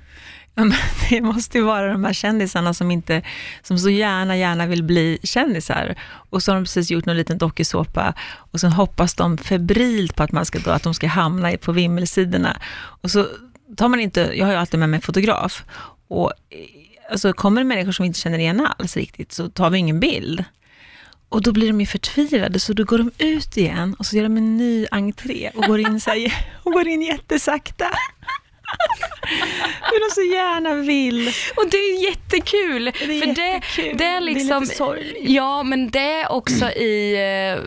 det 1.09 1.21
måste 1.21 1.57
ju 1.57 1.63
vara 1.63 1.91
de 1.91 2.03
här 2.03 2.13
kändisarna 2.13 2.73
som, 2.73 2.91
inte, 2.91 3.21
som 3.61 3.77
så 3.77 3.89
gärna, 3.89 4.37
gärna 4.37 4.65
vill 4.65 4.83
bli 4.83 5.19
kändisar. 5.23 5.95
Och 6.29 6.43
så 6.43 6.51
har 6.51 6.55
de 6.55 6.63
precis 6.63 6.91
gjort 6.91 7.05
någon 7.05 7.17
liten 7.17 7.37
dokusåpa 7.37 8.13
och 8.35 8.59
sen 8.59 8.71
hoppas 8.71 9.13
de 9.13 9.37
febrilt 9.37 10.15
på 10.15 10.23
att, 10.23 10.31
man 10.31 10.45
ska, 10.45 10.59
då, 10.59 10.71
att 10.71 10.83
de 10.83 10.93
ska 10.93 11.07
hamna 11.07 11.51
på 11.57 11.71
vimmelsidorna. 11.71 12.57
Och 13.01 13.11
så 13.11 13.27
tar 13.77 13.89
man 13.89 13.99
inte, 13.99 14.31
jag 14.33 14.45
har 14.45 14.53
ju 14.53 14.59
alltid 14.59 14.79
med 14.79 14.89
mig 14.89 15.01
fotograf, 15.01 15.63
och 16.07 16.33
alltså 17.09 17.33
kommer 17.33 17.61
det 17.61 17.67
människor 17.67 17.91
som 17.91 18.03
vi 18.03 18.07
inte 18.07 18.19
känner 18.19 18.39
igen 18.39 18.67
alls 18.77 18.97
riktigt, 18.97 19.31
så 19.31 19.49
tar 19.49 19.69
vi 19.69 19.77
ingen 19.77 19.99
bild. 19.99 20.43
Och 21.29 21.41
då 21.41 21.51
blir 21.51 21.67
de 21.67 21.79
ju 21.81 21.87
förtvivlade, 21.87 22.59
så 22.59 22.73
då 22.73 22.83
går 22.83 22.97
de 22.97 23.11
ut 23.17 23.57
igen 23.57 23.95
och 23.99 24.05
så 24.05 24.15
gör 24.15 24.23
de 24.23 24.37
en 24.37 24.57
ny 24.57 24.87
entré 24.91 25.51
och 25.55 25.63
går 25.63 25.79
in, 25.79 26.01
så 26.01 26.09
här, 26.09 26.33
och 26.63 26.71
går 26.71 26.87
in 26.87 27.01
jättesakta. 27.01 27.85
Hur 29.81 30.09
de 30.09 30.15
så 30.15 30.21
gärna 30.35 30.73
vill. 30.75 31.27
Och 31.55 31.69
det 31.71 31.77
är 31.77 32.09
jättekul. 32.09 32.85
Det 32.85 32.89
är 32.89 33.21
för 33.21 33.27
jättekul. 33.27 33.97
Det, 33.97 34.03
det 34.03 34.05
är 34.05 34.21
liksom, 34.21 34.47
Det 34.49 34.55
är 34.55 34.59
lite 34.61 34.75
sorgligt. 34.75 35.17
ja 35.29 35.63
men 35.63 35.89
det 35.89 35.99
är 36.13 36.31
också 36.31 36.69
i 36.69 37.15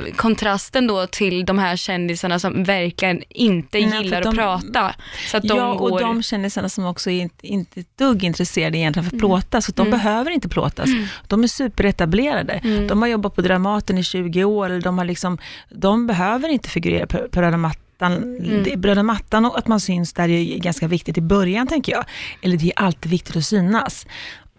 eh, 0.08 0.14
kontrasten 0.16 0.86
då 0.86 1.06
till 1.06 1.44
de 1.46 1.58
här 1.58 1.76
kändisarna 1.76 2.38
som 2.38 2.64
verkligen 2.64 3.22
inte 3.28 3.78
Nej, 3.78 4.02
gillar 4.02 4.22
de- 4.22 4.28
att 4.28 4.34
prata. 4.36 4.94
Så 5.30 5.36
att 5.36 5.42
de 5.42 5.56
ja, 5.58 5.72
och 5.72 5.90
går... 5.90 6.00
de 6.00 6.22
kändisarna 6.22 6.68
som 6.68 6.86
också 6.86 7.10
är 7.10 7.20
inte, 7.22 7.46
inte 7.46 7.80
ett 7.80 7.98
dugg 7.98 8.25
intresserade 8.25 8.78
egentligen 8.78 9.06
Mm. 9.06 9.10
för 9.10 9.16
att 9.16 9.20
plåta, 9.20 9.60
så 9.60 9.70
att 9.70 9.76
de 9.76 9.90
behöver 9.90 10.30
inte 10.30 10.48
plåtas. 10.48 10.88
De 11.28 11.42
är 11.44 11.48
superetablerade. 11.48 12.52
Mm. 12.52 12.86
De 12.86 13.02
har 13.02 13.08
jobbat 13.08 13.34
på 13.34 13.40
Dramaten 13.40 13.98
i 13.98 14.04
20 14.04 14.44
år, 14.44 14.80
de, 14.80 14.98
har 14.98 15.04
liksom, 15.04 15.38
de 15.70 16.06
behöver 16.06 16.48
inte 16.48 16.68
figurera 16.68 17.06
på, 17.06 17.18
på 17.30 17.40
röda 17.42 17.56
mattan. 17.56 17.82
Mm. 18.00 18.62
Det, 18.64 18.88
röda 18.88 19.02
mattan 19.02 19.46
och 19.46 19.58
att 19.58 19.66
man 19.66 19.80
syns 19.80 20.12
där 20.12 20.28
är 20.28 20.58
ganska 20.58 20.88
viktigt 20.88 21.18
i 21.18 21.20
början, 21.20 21.66
tänker 21.66 21.92
jag. 21.92 22.04
Eller 22.42 22.56
det 22.56 22.66
är 22.66 22.82
alltid 22.82 23.10
viktigt 23.10 23.36
att 23.36 23.44
synas. 23.44 24.06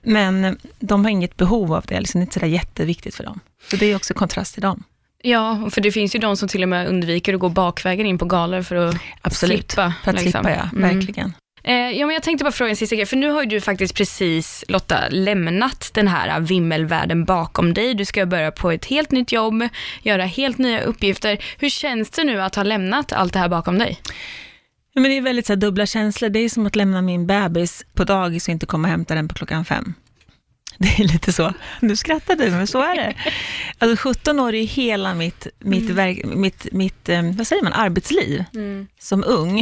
Men 0.02 0.58
de 0.80 1.06
har 1.06 1.12
inget 1.12 1.38
behov 1.38 1.74
av 1.74 1.86
det, 1.88 2.00
liksom, 2.00 2.20
det 2.20 2.24
är 2.24 2.26
inte 2.26 2.34
sådär 2.34 2.48
jätteviktigt 2.48 3.16
för 3.16 3.24
dem. 3.24 3.40
Så 3.72 3.76
det 3.76 3.86
är 3.86 3.96
också 3.96 4.14
kontrast 4.14 4.54
till 4.54 4.62
dem. 4.62 4.84
Ja, 5.22 5.70
för 5.72 5.82
det 5.82 5.92
finns 5.92 6.16
ju 6.16 6.20
de 6.20 6.38
som 6.38 6.48
till 6.50 6.64
och 6.64 6.70
med 6.70 6.88
undviker 6.88 7.34
att 7.34 7.40
gå 7.40 7.50
bakvägen 7.50 8.06
in 8.06 8.18
på 8.18 8.26
galor 8.26 8.62
för 8.62 8.76
att 8.76 8.96
Absolut. 9.22 9.72
slippa. 9.72 9.94
För 10.04 10.12
att 10.12 10.24
liksom. 10.24 10.44
slippa, 10.44 10.52
ja. 10.52 10.70
Mm. 10.78 10.96
Verkligen. 10.96 11.34
Eh, 11.68 11.92
ja, 11.92 12.06
men 12.06 12.14
jag 12.14 12.24
tänkte 12.24 12.44
bara 12.44 12.52
fråga 12.52 12.70
en 12.70 12.76
sista 12.76 12.96
grej, 12.96 13.06
för 13.06 13.18
nu 13.18 13.30
har 13.30 13.44
ju 13.44 13.50
du 13.50 13.62
faktiskt 13.62 13.96
precis, 13.96 14.64
Lotta, 14.68 15.10
lämnat 15.10 15.92
den 15.94 16.08
här 16.08 16.40
vimmelvärlden 16.40 17.26
bakom 17.26 17.74
dig. 17.74 17.94
Du 17.94 18.06
ska 18.06 18.26
börja 18.26 18.52
på 18.52 18.72
ett 18.72 18.86
helt 18.86 19.12
nytt 19.12 19.32
jobb, 19.32 19.68
göra 20.02 20.26
helt 20.26 20.58
nya 20.58 20.82
uppgifter. 20.82 21.44
Hur 21.58 21.70
känns 21.70 22.10
det 22.10 22.24
nu 22.24 22.42
att 22.42 22.56
ha 22.56 22.64
lämnat 22.64 23.14
allt 23.14 23.34
det 23.34 23.40
här 23.40 23.50
bakom 23.50 23.78
dig? 23.78 24.00
Ja, 24.94 25.02
men 25.02 25.12
det 25.12 25.18
är 25.18 25.22
väldigt 25.22 25.46
så 25.46 25.54
här, 25.54 25.58
dubbla 25.58 25.86
känslor. 25.86 26.30
Det 26.30 26.40
är 26.40 26.50
som 26.50 26.66
att 26.66 26.76
lämna 26.76 27.02
min 27.02 27.28
bebis 27.28 27.86
på 27.94 28.04
dagis 28.04 28.48
och 28.48 28.52
inte 28.52 28.66
komma 28.66 28.88
och 28.88 28.92
hämta 28.92 29.16
den 29.16 29.28
på 29.28 29.36
klockan 29.36 29.66
fem. 29.66 29.94
Det 30.78 30.88
är 31.00 31.04
lite 31.04 31.34
så. 31.34 31.54
Nu 31.82 31.96
skrattar 31.96 32.36
du, 32.36 32.52
men 32.52 32.68
så 32.68 32.82
är 32.82 32.96
det. 32.96 33.14
Alltså 33.80 34.10
17 34.10 34.40
år 34.40 34.54
är 34.54 34.64
hela 34.66 35.14
mitt, 35.14 35.48
mitt, 35.60 35.90
verk, 35.90 36.22
mitt, 36.26 36.68
mitt 36.72 37.10
eh, 37.10 37.22
vad 37.32 37.48
säger 37.48 37.64
man, 37.64 37.74
arbetsliv 37.74 38.44
som 39.00 39.24
ung. 39.28 39.60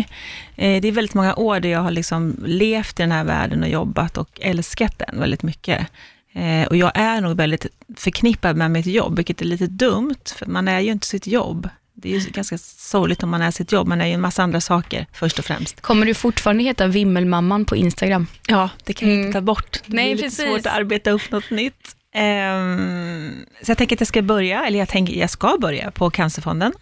Eh, 0.55 0.81
Det 0.81 0.87
är 0.87 0.91
väldigt 0.91 1.13
många 1.13 1.35
år 1.35 1.59
där 1.59 1.69
jag 1.69 1.79
har 1.79 1.91
liksom 1.91 2.35
levt 2.45 2.99
i 2.99 3.03
den 3.03 3.11
här 3.11 3.23
världen 3.23 3.63
och 3.63 3.69
jobbat 3.69 4.17
och 4.17 4.39
älskat 4.41 4.99
den 4.99 5.19
väldigt 5.19 5.43
mycket. 5.43 5.87
Eh, 6.33 6.67
Och 6.67 6.75
jag 6.77 6.91
är 6.95 7.21
nog 7.21 7.37
väldigt 7.37 7.65
förknippad 7.97 8.55
med 8.57 8.71
mitt 8.71 8.85
jobb, 8.85 9.15
vilket 9.15 9.41
är 9.41 9.45
lite 9.45 9.67
dumt, 9.67 10.15
för 10.35 10.45
man 10.45 10.67
är 10.67 10.79
ju 10.79 10.91
inte 10.91 11.07
sitt 11.07 11.27
jobb. 11.27 11.69
Det 11.97 12.15
är 12.15 12.19
ju 12.19 12.29
ganska 12.29 12.57
sorgligt 12.57 13.23
om 13.23 13.29
man 13.29 13.41
är 13.41 13.51
sitt 13.51 13.71
jobb, 13.71 13.87
man 13.87 14.01
är 14.01 14.05
ju 14.07 14.13
en 14.13 14.21
massa 14.21 14.43
andra 14.43 14.61
saker 14.61 15.05
först 15.13 15.39
och 15.39 15.45
främst. 15.45 15.81
Kommer 15.81 16.05
du 16.05 16.13
fortfarande 16.13 16.63
heta 16.63 16.87
Vimmelmamman 16.87 17.65
på 17.65 17.75
Instagram? 17.75 18.27
Ja, 18.47 18.69
det 18.83 18.93
kan 18.93 19.07
jag 19.09 19.15
Mm. 19.15 19.27
inte 19.27 19.37
ta 19.39 19.41
bort. 19.41 19.79
Det 19.85 19.95
Nej, 19.95 20.11
lite 20.15 20.23
precis. 20.23 20.45
svårt 20.45 20.59
att 20.65 20.73
arbeta 20.77 21.11
upp 21.11 21.31
något 21.31 21.49
nytt. 21.49 21.95
Ehm, 22.15 23.45
så 23.63 23.71
jag 23.71 23.77
tänker 23.77 23.95
att 23.95 23.99
jag 24.01 24.07
ska 24.07 24.21
börja, 24.21 24.65
eller 24.65 24.79
jag 24.79 24.89
tänker 24.89 25.13
jag 25.13 25.29
ska 25.29 25.57
börja 25.61 25.91
på 25.91 26.09
Cancerfonden, 26.09 26.73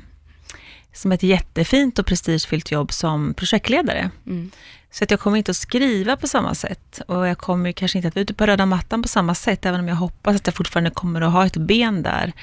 som 0.93 1.11
ett 1.11 1.23
jättefint 1.23 1.99
och 1.99 2.05
prestigefyllt 2.05 2.71
jobb 2.71 2.91
som 2.93 3.33
projektledare. 3.33 4.09
Mm. 4.27 4.51
Så 4.91 5.03
att 5.03 5.11
jag 5.11 5.19
kommer 5.19 5.37
inte 5.37 5.51
att 5.51 5.57
skriva 5.57 6.15
på 6.15 6.27
samma 6.27 6.55
sätt 6.55 7.01
och 7.07 7.27
jag 7.27 7.37
kommer 7.37 7.71
kanske 7.71 7.97
inte 7.97 8.07
att 8.07 8.15
vara 8.15 8.21
ute 8.23 8.33
på 8.33 8.45
röda 8.45 8.65
mattan 8.65 9.01
på 9.01 9.07
samma 9.07 9.35
sätt, 9.35 9.65
även 9.65 9.79
om 9.79 9.87
jag 9.87 9.95
hoppas 9.95 10.35
att 10.35 10.47
jag 10.47 10.55
fortfarande 10.55 10.89
kommer 10.89 11.21
att 11.21 11.31
ha 11.31 11.45
ett 11.45 11.57
ben 11.57 12.03
där 12.03 12.33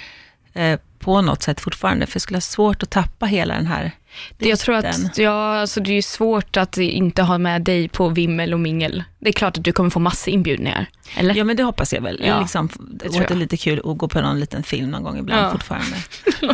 på 0.98 1.20
något 1.22 1.42
sätt 1.42 1.60
fortfarande, 1.60 2.06
för 2.06 2.14
jag 2.16 2.22
skulle 2.22 2.36
ha 2.36 2.40
svårt 2.40 2.82
att 2.82 2.90
tappa 2.90 3.26
hela 3.26 3.54
den 3.54 3.66
här 3.66 3.92
Det, 4.38 4.48
jag 4.48 4.58
tror 4.58 4.74
att, 4.74 5.18
ja, 5.18 5.58
alltså 5.60 5.80
det 5.80 5.92
är 5.92 6.02
svårt 6.02 6.56
att 6.56 6.76
inte 6.78 7.22
ha 7.22 7.38
med 7.38 7.62
dig 7.62 7.88
på 7.88 8.08
vimmel 8.08 8.54
och 8.54 8.60
mingel. 8.60 9.04
Det 9.18 9.28
är 9.28 9.32
klart 9.32 9.58
att 9.58 9.64
du 9.64 9.72
kommer 9.72 9.90
få 9.90 9.98
massa 10.00 10.30
inbjudningar, 10.30 10.86
eller? 11.16 11.34
Ja, 11.34 11.44
men 11.44 11.56
det 11.56 11.62
hoppas 11.62 11.92
jag 11.92 12.02
väl. 12.02 12.22
Ja, 12.26 12.40
liksom, 12.40 12.68
det 12.78 13.08
tror 13.08 13.22
jag. 13.22 13.30
är 13.30 13.34
lite 13.36 13.56
kul 13.56 13.78
att 13.84 13.98
gå 13.98 14.08
på 14.08 14.20
någon 14.20 14.40
liten 14.40 14.62
film 14.62 14.90
någon 14.90 15.02
gång 15.02 15.18
ibland 15.18 15.46
Ja. 15.46 15.50
fortfarande. 15.50 15.96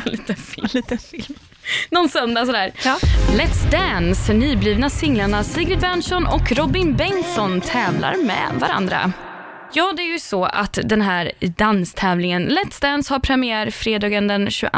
Lite 0.10 0.34
film. 0.34 0.68
liten 0.72 0.98
film. 0.98 1.38
Någon 1.90 2.08
söndag 2.08 2.46
sådär. 2.46 2.72
Ja. 2.84 2.98
Let's 3.32 3.70
Dance, 3.70 4.34
nyblivna 4.34 4.90
singlarna 4.90 5.44
Sigrid 5.44 5.78
Bernson 5.78 6.26
och 6.26 6.52
Robin 6.52 6.96
Bengtsson 6.96 7.60
tävlar 7.60 8.14
med 8.26 8.60
varandra. 8.60 9.12
Ja, 9.72 9.92
det 9.96 10.02
är 10.02 10.12
ju 10.12 10.18
så 10.18 10.44
att 10.44 10.78
den 10.84 11.00
här 11.00 11.32
danstävlingen 11.40 12.48
Let's 12.48 12.82
Dance 12.82 13.14
har 13.14 13.20
premiär 13.20 13.70
fredagen 13.70 14.28
den 14.28 14.50
22 14.50 14.70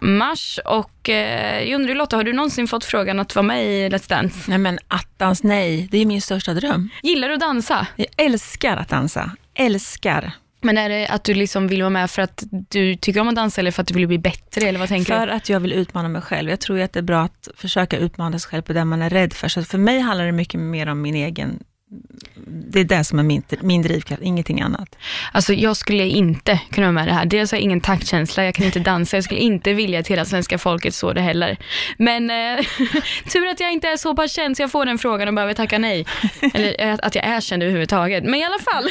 mars 0.00 0.60
och 0.64 1.08
eh, 1.08 1.62
jag 1.68 1.74
undrar 1.80 1.94
Lotta, 1.94 2.16
har 2.16 2.24
du 2.24 2.32
någonsin 2.32 2.68
fått 2.68 2.84
frågan 2.84 3.20
att 3.20 3.34
vara 3.34 3.46
med 3.46 3.64
i 3.64 3.88
Let's 3.88 4.08
Dance? 4.08 4.38
Nej 4.48 4.58
men 4.58 4.78
attans 4.88 5.42
nej, 5.42 5.88
det 5.90 5.98
är 5.98 6.06
min 6.06 6.22
största 6.22 6.54
dröm. 6.54 6.88
Gillar 7.02 7.28
du 7.28 7.34
att 7.34 7.40
dansa? 7.40 7.86
Jag 7.96 8.08
älskar 8.16 8.76
att 8.76 8.88
dansa. 8.88 9.30
Älskar. 9.54 10.32
Men 10.60 10.78
är 10.78 10.88
det 10.88 11.06
att 11.06 11.24
du 11.24 11.34
liksom 11.34 11.68
vill 11.68 11.82
vara 11.82 11.90
med 11.90 12.10
för 12.10 12.22
att 12.22 12.42
du 12.68 12.96
tycker 12.96 13.20
om 13.20 13.28
att 13.28 13.34
dansa 13.34 13.60
eller 13.60 13.70
för 13.70 13.82
att 13.82 13.88
du 13.88 13.94
vill 13.94 14.08
bli 14.08 14.18
bättre 14.18 14.68
eller 14.68 14.78
vad 14.78 14.88
tänker 14.88 15.18
För 15.18 15.26
du? 15.26 15.32
att 15.32 15.48
jag 15.48 15.60
vill 15.60 15.72
utmana 15.72 16.08
mig 16.08 16.22
själv. 16.22 16.50
Jag 16.50 16.60
tror 16.60 16.80
att 16.80 16.92
det 16.92 17.00
är 17.00 17.02
bra 17.02 17.22
att 17.22 17.48
försöka 17.56 17.98
utmana 17.98 18.38
sig 18.38 18.50
själv 18.50 18.62
på 18.62 18.72
det 18.72 18.84
man 18.84 19.02
är 19.02 19.10
rädd 19.10 19.32
för. 19.32 19.48
Så 19.48 19.64
för 19.64 19.78
mig 19.78 20.00
handlar 20.00 20.26
det 20.26 20.32
mycket 20.32 20.60
mer 20.60 20.88
om 20.88 21.02
min 21.02 21.14
egen 21.14 21.58
det 22.46 22.80
är 22.80 22.84
det 22.84 23.04
som 23.04 23.18
är 23.18 23.22
min, 23.22 23.42
min 23.60 23.82
drivkraft, 23.82 24.22
ingenting 24.22 24.60
annat. 24.60 24.98
Alltså 25.32 25.52
jag 25.52 25.76
skulle 25.76 26.04
inte 26.04 26.60
kunna 26.70 26.86
vara 26.86 26.92
med 26.92 27.04
i 27.04 27.06
det 27.06 27.14
här. 27.14 27.24
Dels 27.24 27.50
har 27.50 27.58
jag 27.58 27.62
ingen 27.62 27.80
taktkänsla, 27.80 28.44
jag 28.44 28.54
kan 28.54 28.66
inte 28.66 28.80
dansa, 28.80 29.16
jag 29.16 29.24
skulle 29.24 29.40
inte 29.40 29.72
vilja 29.72 30.00
att 30.00 30.08
hela 30.08 30.24
svenska 30.24 30.58
folket 30.58 30.94
såg 30.94 31.14
det 31.14 31.20
heller. 31.20 31.56
Men 31.98 32.30
eh, 32.30 32.64
tur 33.32 33.46
att 33.46 33.60
jag 33.60 33.72
inte 33.72 33.88
är 33.88 33.96
så 33.96 34.16
pass 34.16 34.32
känd 34.32 34.56
så 34.56 34.62
jag 34.62 34.70
får 34.70 34.86
den 34.86 34.98
frågan 34.98 35.28
och 35.28 35.34
behöver 35.34 35.54
tacka 35.54 35.78
nej. 35.78 36.06
Eller 36.54 36.88
eh, 36.88 36.98
att 37.02 37.14
jag 37.14 37.24
är 37.24 37.40
känd 37.40 37.62
överhuvudtaget. 37.62 38.24
Men 38.24 38.34
i 38.34 38.44
alla 38.44 38.58
fall. 38.58 38.88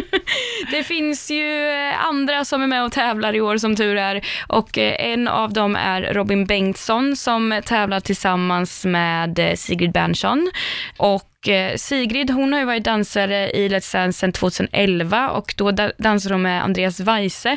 det 0.70 0.82
finns 0.82 1.30
ju 1.30 1.68
eh, 1.68 2.06
andra 2.06 2.44
som 2.44 2.62
är 2.62 2.66
med 2.66 2.84
och 2.84 2.92
tävlar 2.92 3.34
i 3.34 3.40
år 3.40 3.58
som 3.58 3.76
tur 3.76 3.96
är. 3.96 4.26
Och 4.48 4.78
eh, 4.78 5.12
en 5.12 5.28
av 5.28 5.52
dem 5.52 5.76
är 5.76 6.02
Robin 6.02 6.46
Bengtsson 6.46 7.16
som 7.16 7.60
tävlar 7.64 8.00
tillsammans 8.00 8.84
med 8.84 9.54
Sigrid 9.58 9.92
Bernson. 9.92 10.50
Och 10.96 11.29
eh, 11.48 11.76
Sigrid 11.76 12.30
hon 12.30 12.52
har 12.52 12.60
ju 12.60 12.66
varit 12.66 12.84
dansare 12.84 13.50
i 13.50 13.68
Let's 13.68 13.92
Dance 13.92 14.18
sedan 14.18 14.32
2011 14.32 15.30
och 15.30 15.54
då 15.56 15.70
da- 15.70 15.92
dansade 15.98 16.34
hon 16.34 16.42
med 16.42 16.64
Andreas 16.64 17.00
Weise. 17.00 17.56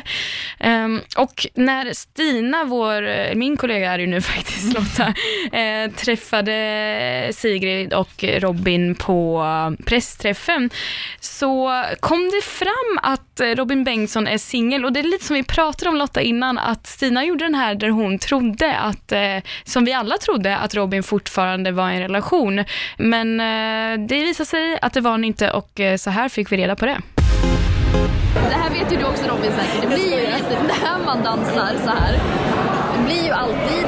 Ehm, 0.60 1.00
och 1.16 1.46
när 1.54 1.92
Stina, 1.92 2.64
vår, 2.64 3.08
eh, 3.08 3.34
min 3.34 3.56
kollega 3.56 3.92
är 3.92 3.98
det 3.98 4.04
ju 4.04 4.10
nu 4.10 4.20
faktiskt 4.34 4.74
Lotta, 4.74 5.14
eh, 5.58 5.90
träffade 5.90 7.30
Sigrid 7.34 7.92
och 7.94 8.24
Robin 8.38 8.94
på 8.94 9.44
pressträffen 9.86 10.70
så 11.20 11.84
kom 12.00 12.30
det 12.30 12.44
fram 12.44 12.98
att 13.02 13.40
Robin 13.56 13.84
Bengtsson 13.84 14.26
är 14.26 14.38
singel 14.38 14.84
och 14.84 14.92
det 14.92 15.00
är 15.00 15.04
lite 15.04 15.24
som 15.24 15.36
vi 15.36 15.42
pratade 15.42 15.88
om 15.90 15.96
Lotta 15.96 16.20
innan 16.20 16.58
att 16.58 16.86
Stina 16.86 17.24
gjorde 17.24 17.44
den 17.44 17.54
här 17.54 17.74
där 17.74 17.88
hon 17.88 18.18
trodde 18.18 18.76
att, 18.76 19.12
eh, 19.12 19.38
som 19.64 19.84
vi 19.84 19.92
alla 19.92 20.18
trodde, 20.18 20.56
att 20.56 20.74
Robin 20.74 21.02
fortfarande 21.02 21.72
var 21.72 21.90
i 21.90 21.94
en 21.94 22.00
relation. 22.02 22.64
Men 22.98 23.40
eh, 23.40 23.73
det 23.98 24.22
visade 24.22 24.46
sig 24.46 24.78
att 24.82 24.92
det 24.92 25.00
var 25.00 25.10
han 25.10 25.24
inte 25.24 25.50
och 25.50 25.80
eh, 25.80 25.96
så 25.96 26.10
här 26.10 26.28
fick 26.28 26.52
vi 26.52 26.56
reda 26.56 26.76
på 26.76 26.86
det. 26.86 26.98
Det 28.50 28.54
här 28.62 28.70
vet 28.70 28.92
ju 28.92 28.96
du 28.96 29.04
också 29.04 29.24
Robin 29.28 29.52
säkert. 29.52 29.80
Det 29.80 29.86
blir 29.86 30.20
ju 30.20 30.26
lite 30.26 30.54
när 30.84 31.04
man 31.06 31.22
dansar 31.24 31.72
så 31.84 31.90
här. 31.90 32.12
Det 32.96 33.04
blir 33.04 33.24
ju 33.24 33.30
alltid 33.30 33.86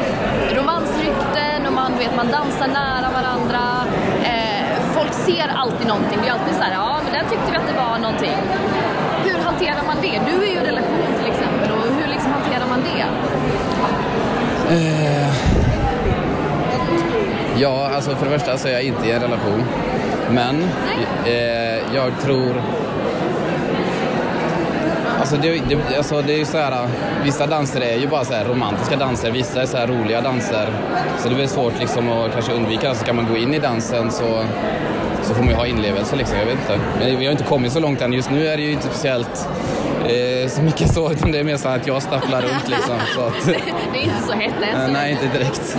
romansrykten 0.56 1.66
och 1.66 1.72
man, 1.72 1.92
vet, 1.98 2.16
man 2.16 2.28
dansar 2.28 2.66
nära 2.66 3.08
varandra. 3.18 3.62
Eh, 4.24 4.66
folk 4.94 5.12
ser 5.12 5.48
alltid 5.48 5.86
någonting. 5.86 6.18
Det 6.22 6.28
är 6.28 6.32
alltid 6.32 6.54
så 6.54 6.62
här, 6.62 6.72
ja 6.72 7.00
men 7.04 7.12
där 7.12 7.30
tyckte 7.30 7.50
vi 7.50 7.56
att 7.56 7.68
det 7.72 7.76
var 7.84 7.98
någonting. 7.98 8.38
Hur 9.24 9.38
hanterar 9.44 9.82
man 9.86 9.96
det? 10.02 10.20
Du 10.28 10.34
är 10.46 10.50
ju 10.54 10.58
i 10.60 10.66
relation 10.70 11.06
till 11.18 11.32
exempel 11.32 11.70
och 11.72 11.82
hur 11.96 12.06
liksom 12.14 12.32
hanterar 12.32 12.66
man 12.68 12.80
det? 12.90 13.02
Eh, 14.74 15.35
ja, 17.58 17.90
alltså 17.94 18.16
för 18.16 18.26
det 18.26 18.38
första 18.38 18.58
så 18.58 18.68
är 18.68 18.72
jag 18.72 18.82
inte 18.82 19.08
i 19.08 19.10
en 19.10 19.22
relation. 19.22 19.64
Men 20.30 20.62
eh, 21.24 21.94
jag 21.94 22.12
tror... 22.22 22.62
Alltså 25.20 25.36
det, 25.36 25.62
det, 25.68 25.96
alltså 25.96 26.22
det 26.22 26.32
är 26.32 26.38
ju 26.38 26.44
så 26.44 26.58
här, 26.58 26.88
vissa 27.24 27.46
danser 27.46 27.80
är 27.80 27.96
ju 27.96 28.08
bara 28.08 28.24
så 28.24 28.34
här 28.34 28.44
romantiska 28.44 28.96
danser, 28.96 29.30
vissa 29.30 29.62
är 29.62 29.66
så 29.66 29.76
här 29.76 29.86
roliga 29.86 30.20
danser. 30.20 30.68
Så 31.18 31.28
det 31.28 31.34
väl 31.34 31.48
svårt 31.48 31.80
liksom 31.80 32.12
att 32.12 32.32
kanske 32.32 32.52
undvika, 32.52 32.88
alltså 32.88 33.04
ska 33.04 33.12
man 33.12 33.26
gå 33.26 33.36
in 33.36 33.54
i 33.54 33.58
dansen 33.58 34.10
så, 34.10 34.44
så 35.22 35.34
får 35.34 35.42
man 35.42 35.50
ju 35.50 35.56
ha 35.56 35.66
inlevelse 35.66 36.16
liksom, 36.16 36.38
jag 36.38 36.46
vet 36.46 36.58
inte. 36.58 36.78
Men 36.98 37.18
vi 37.18 37.24
har 37.24 37.32
inte 37.32 37.44
kommit 37.44 37.72
så 37.72 37.80
långt 37.80 38.00
än, 38.02 38.12
just 38.12 38.30
nu 38.30 38.46
är 38.46 38.56
det 38.56 38.62
ju 38.62 38.72
inte 38.72 38.86
speciellt 38.86 39.48
eh, 40.04 40.48
så 40.48 40.62
mycket 40.62 40.94
så, 40.94 41.12
utan 41.12 41.32
det 41.32 41.38
är 41.38 41.44
mer 41.44 41.56
så 41.56 41.68
att 41.68 41.86
jag 41.86 42.02
stapplar 42.02 42.42
runt 42.42 42.68
liksom. 42.68 42.96
Så 43.14 43.20
att, 43.20 43.46
Det 43.92 43.98
är 43.98 44.02
inte 44.02 44.22
så 44.26 44.32
hett 44.32 44.54
eh, 44.62 44.84
än. 44.84 44.92
nej, 44.92 45.12
inte 45.12 45.38
direkt. 45.38 45.76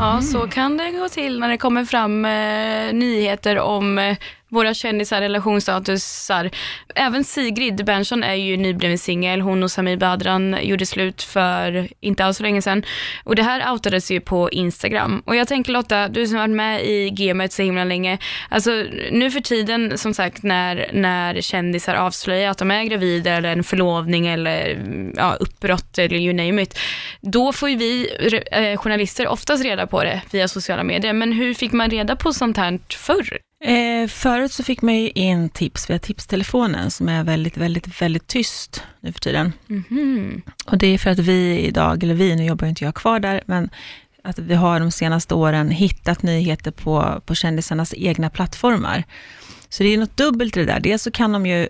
Ja, 0.00 0.20
så 0.20 0.48
kan 0.48 0.76
det 0.76 0.90
gå 0.90 1.08
till 1.08 1.40
när 1.40 1.48
det 1.48 1.58
kommer 1.58 1.84
fram 1.84 2.24
eh, 2.24 2.92
nyheter 2.92 3.58
om 3.58 3.98
eh, 3.98 4.16
våra 4.50 4.74
kändisar, 4.74 5.20
relationsstatusar. 5.20 6.50
Även 6.94 7.24
Sigrid 7.24 7.84
Bernson 7.84 8.22
är 8.22 8.34
ju 8.34 8.56
nybliven 8.56 8.98
singel. 8.98 9.40
Hon 9.40 9.62
och 9.62 9.70
Samir 9.70 9.96
Badran 9.96 10.56
gjorde 10.62 10.86
slut 10.86 11.22
för 11.22 11.88
inte 12.00 12.24
alls 12.24 12.36
så 12.36 12.42
länge 12.42 12.62
sedan. 12.62 12.82
Och 13.24 13.36
det 13.36 13.42
här 13.42 13.72
outades 13.72 14.10
ju 14.10 14.20
på 14.20 14.50
Instagram. 14.50 15.22
Och 15.24 15.36
jag 15.36 15.48
tänker 15.48 15.72
Lotta, 15.72 16.08
du 16.08 16.26
som 16.26 16.36
har 16.36 16.42
varit 16.42 16.56
med 16.56 16.84
i 16.84 17.10
gamet 17.10 17.52
så 17.52 17.62
himla 17.62 17.84
länge. 17.84 18.18
Alltså 18.48 18.70
nu 19.10 19.30
för 19.30 19.40
tiden, 19.40 19.98
som 19.98 20.14
sagt, 20.14 20.42
när, 20.42 20.90
när 20.92 21.40
kändisar 21.40 21.94
avslöjar 21.94 22.50
att 22.50 22.58
de 22.58 22.70
är 22.70 22.84
gravida 22.84 23.30
eller 23.30 23.52
en 23.52 23.64
förlovning 23.64 24.26
eller 24.26 24.78
ja, 25.16 25.36
uppbrott 25.40 25.98
eller 25.98 26.16
you 26.16 26.32
name 26.32 26.62
it. 26.62 26.78
Då 27.20 27.52
får 27.52 27.68
ju 27.68 27.76
vi 27.76 28.08
eh, 28.50 28.76
journalister 28.76 29.26
oftast 29.26 29.64
reda 29.64 29.86
på 29.86 30.04
det 30.04 30.20
via 30.30 30.48
sociala 30.48 30.84
medier. 30.84 31.12
Men 31.12 31.32
hur 31.32 31.54
fick 31.54 31.72
man 31.72 31.90
reda 31.90 32.16
på 32.16 32.32
sånt 32.32 32.56
här 32.56 32.78
förr? 32.88 33.49
Eh, 33.64 34.08
förut 34.08 34.52
så 34.52 34.62
fick 34.62 34.82
man 34.82 34.94
ju 34.94 35.10
in 35.10 35.48
tips 35.48 35.90
via 35.90 35.98
tipstelefonen 35.98 36.90
som 36.90 37.08
är 37.08 37.24
väldigt, 37.24 37.56
väldigt, 37.56 38.02
väldigt 38.02 38.26
tyst 38.26 38.82
nu 39.00 39.12
för 39.12 39.20
tiden. 39.20 39.52
Mhm. 39.66 40.42
Och 40.66 40.78
det 40.78 40.86
är 40.86 40.98
för 40.98 41.10
att 41.10 41.18
vi 41.18 41.58
idag, 41.58 42.04
eller 42.04 42.14
vi, 42.14 42.36
nu 42.36 42.44
jobbar 42.44 42.66
ju 42.66 42.68
inte 42.68 42.84
jag 42.84 42.94
kvar 42.94 43.20
där, 43.20 43.42
men 43.46 43.70
att 44.24 44.38
vi 44.38 44.54
har 44.54 44.80
de 44.80 44.90
senaste 44.90 45.34
åren 45.34 45.70
hittat 45.70 46.22
nyheter 46.22 46.70
på, 46.70 47.22
på 47.26 47.34
kändisarnas 47.34 47.94
egna 47.96 48.30
plattformar. 48.30 49.04
Så 49.68 49.82
det 49.82 49.94
är 49.94 49.98
något 49.98 50.16
dubbelt 50.16 50.56
i 50.56 50.60
det 50.60 50.66
där. 50.66 50.80
Dels 50.80 51.02
så 51.02 51.10
kan 51.10 51.32
de 51.32 51.46
ju 51.46 51.68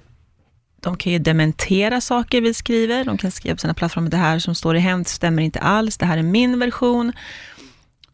de 0.80 0.96
kan 0.96 1.12
ju 1.12 1.18
dementera 1.18 2.00
saker 2.00 2.40
vi 2.40 2.54
skriver. 2.54 3.04
De 3.04 3.18
kan 3.18 3.30
skriva 3.30 3.54
på 3.54 3.60
sina 3.60 3.74
plattformar, 3.74 4.10
det 4.10 4.16
här 4.16 4.38
som 4.38 4.54
står 4.54 4.76
i 4.76 4.78
Hänt 4.78 5.08
stämmer 5.08 5.42
inte 5.42 5.58
alls, 5.60 5.96
det 5.96 6.06
här 6.06 6.18
är 6.18 6.22
min 6.22 6.58
version. 6.58 7.12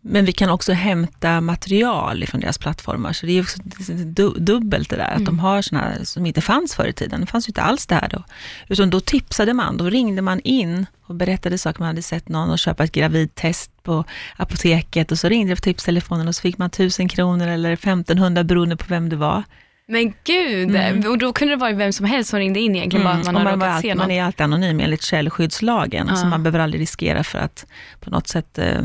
Men 0.09 0.25
vi 0.25 0.33
kan 0.33 0.51
också 0.51 0.73
hämta 0.73 1.41
material 1.41 2.25
från 2.27 2.41
deras 2.41 2.59
plattformar, 2.59 3.13
så 3.13 3.27
det 3.27 3.33
är 3.39 3.43
också 3.43 3.59
du- 4.07 4.35
dubbelt 4.39 4.91
det 4.91 4.97
där, 4.97 5.11
att 5.17 5.25
de 5.27 5.39
har 5.39 5.63
sådana 5.63 6.05
som 6.05 6.27
inte 6.27 6.41
fanns 6.41 6.75
förr 6.75 6.87
i 6.87 6.93
tiden. 6.93 7.21
Det 7.21 7.27
fanns 7.27 7.49
ju 7.49 7.51
inte 7.51 7.63
alls 7.63 7.87
det 7.87 7.95
här 7.95 8.09
då. 8.09 8.23
Utan 8.69 8.91
då 8.91 9.01
tipsade 9.01 9.55
man, 9.55 9.77
då 9.77 9.85
ringde 9.91 10.23
man 10.23 10.41
in 10.41 10.87
och 11.07 11.15
berättade 11.15 11.59
saker, 11.59 11.81
man 11.81 11.87
hade 11.87 12.03
sett 12.03 12.29
någon 12.29 12.51
och 12.51 12.59
köpa 12.59 12.85
ett 12.85 12.93
gravidtest 12.93 13.71
på 13.83 14.05
apoteket 14.37 15.13
och 15.13 15.19
så 15.19 15.29
ringde 15.29 15.53
det 15.53 15.57
på 15.57 15.61
tipstelefonen 15.63 16.29
och 16.29 16.35
så 16.35 16.41
fick 16.43 16.59
man 16.59 16.67
1000 16.71 17.09
kronor 17.09 17.47
eller 17.49 17.73
1500 17.73 18.45
beroende 18.45 18.77
på 18.77 18.85
vem 18.89 19.09
det 19.09 19.17
var. 19.17 19.43
Men 19.89 20.13
gud, 20.25 21.07
och 21.07 21.19
då 21.19 21.33
kunde 21.33 21.55
det 21.55 21.61
vara 21.61 21.73
vem 21.73 21.93
som 21.93 22.07
helst 22.07 22.31
som 22.31 22.39
ringde 22.39 22.61
in 22.61 22.77
egentligen, 22.77 23.05
bara 23.05 23.15
man 23.15 23.23
Mm. 23.37 23.47
har 23.47 23.57
man, 23.57 23.61
se 23.61 23.67
alltid, 23.77 23.97
man 23.97 24.11
är 24.11 24.23
alltid 24.23 24.41
anonym 24.41 24.81
enligt 24.81 25.03
källskyddslagen, 25.03 26.07
Ja. 26.11 26.17
så 26.17 26.27
man 26.27 26.43
behöver 26.43 26.59
aldrig 26.59 26.81
riskera 26.81 27.25
för 27.25 27.39
att 27.39 27.67
på 28.01 28.11
något 28.11 28.29
sätt 28.29 28.59
eh, 28.59 28.81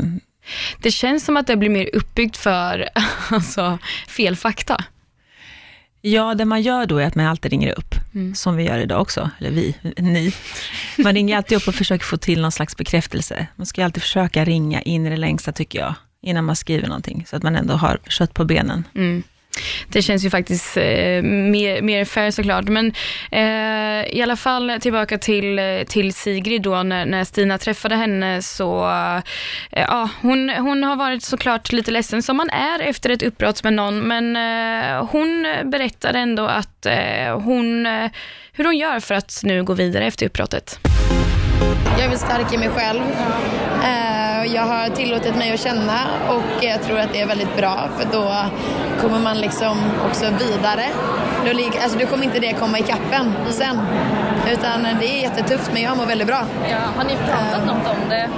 Det 0.78 0.90
känns 0.90 1.24
som 1.24 1.36
att 1.36 1.46
det 1.46 1.56
blir 1.56 1.70
mer 1.70 1.90
uppbyggt 1.92 2.36
för 2.36 2.88
alltså, 3.30 3.78
fel 4.08 4.36
fakta. 4.36 4.84
Ja, 6.04 6.34
det 6.34 6.44
man 6.44 6.62
gör 6.62 6.86
då 6.86 6.98
är 6.98 7.06
att 7.06 7.14
man 7.14 7.26
alltid 7.26 7.50
ringer 7.50 7.78
upp, 7.78 7.94
Mm. 8.14 8.34
som 8.34 8.56
vi 8.56 8.62
gör 8.64 8.78
idag 8.78 9.00
också, 9.00 9.30
eller 9.38 9.50
vi, 9.50 9.74
ni. 9.96 10.32
Man 10.98 11.14
ringer 11.14 11.36
alltid 11.36 11.56
upp 11.58 11.68
och 11.68 11.74
försöker 11.74 12.04
få 12.04 12.16
till 12.16 12.40
någon 12.42 12.52
slags 12.52 12.76
bekräftelse. 12.76 13.46
Man 13.56 13.66
ska 13.66 13.84
alltid 13.84 14.02
försöka 14.02 14.44
ringa 14.44 14.82
in 14.82 15.06
i 15.06 15.10
det 15.10 15.16
längsta, 15.16 15.52
tycker 15.52 15.78
jag, 15.78 15.94
innan 16.22 16.44
man 16.44 16.56
skriver 16.56 16.88
någonting, 16.88 17.24
så 17.28 17.36
att 17.36 17.42
man 17.42 17.56
ändå 17.56 17.74
har 17.74 17.98
kött 18.08 18.34
på 18.34 18.44
benen. 18.44 18.84
Mm. 18.94 19.22
Det 19.88 20.02
känns 20.02 20.24
ju 20.24 20.30
faktiskt 20.30 20.76
eh, 20.76 21.22
mer, 21.22 21.82
mer 21.82 22.04
fair 22.04 22.30
såklart. 22.30 22.64
Men 22.64 22.92
eh, 23.30 24.16
i 24.16 24.22
alla 24.22 24.36
fall 24.36 24.72
tillbaka 24.80 25.18
till, 25.18 25.60
till 25.88 26.14
Sigrid 26.14 26.62
då, 26.62 26.82
när, 26.82 27.06
när 27.06 27.24
Stina 27.24 27.58
träffade 27.58 27.96
henne 27.96 28.42
så, 28.42 28.90
eh, 28.90 29.22
ja, 29.70 30.08
hon, 30.20 30.50
hon 30.50 30.84
har 30.84 30.96
varit 30.96 31.22
såklart 31.22 31.72
lite 31.72 31.90
ledsen 31.90 32.22
som 32.22 32.36
man 32.36 32.50
är 32.50 32.80
efter 32.80 33.10
ett 33.10 33.22
uppbrott 33.22 33.64
med 33.64 33.72
någon, 33.72 34.00
men 34.00 34.36
eh, 34.36 35.06
hon 35.10 35.46
berättade 35.64 36.18
ändå 36.18 36.46
att 36.46 36.86
eh, 36.86 37.40
hon, 37.40 37.86
eh, 37.86 38.10
hur 38.52 38.64
hon 38.64 38.76
gör 38.76 39.00
för 39.00 39.14
att 39.14 39.40
nu 39.42 39.64
gå 39.64 39.74
vidare 39.74 40.06
efter 40.06 40.26
uppbrottet. 40.26 40.78
Jag 41.96 42.04
är 42.04 42.08
väl 42.08 42.18
stark 42.18 42.52
i 42.52 42.58
mig 42.58 42.68
själv. 42.68 43.00
Eh, 43.82 44.11
Jag 44.46 44.62
har 44.62 44.88
tillåtit 44.88 45.36
mig 45.36 45.52
att 45.54 45.60
känna 45.60 45.98
och 46.28 46.64
jag 46.64 46.82
tror 46.82 46.98
att 46.98 47.12
det 47.12 47.20
är 47.20 47.26
väldigt 47.26 47.56
bra 47.56 47.88
för 47.98 48.06
då 48.12 48.34
kommer 49.00 49.18
man 49.18 49.36
liksom 49.40 49.76
också 50.10 50.24
vidare. 50.24 50.84
Då, 51.44 51.50
alltså, 51.82 51.98
då 51.98 52.06
kommer 52.06 52.24
inte 52.24 52.38
det 52.40 52.52
komma 52.52 52.78
i 52.78 52.82
kappen 52.82 53.34
sen. 53.50 53.78
Utan 54.52 54.82
det 55.00 55.06
är 55.06 55.22
jättetufft 55.22 55.70
men 55.72 55.82
jag 55.82 55.96
mår 55.96 56.06
väldigt 56.06 56.26
bra. 56.26 56.42
Ja, 56.70 56.76
har 56.96 57.04
ni 57.04 57.16
pratat 57.16 57.66
något 57.66 57.88
om 58.02 58.08
det? 58.08 58.28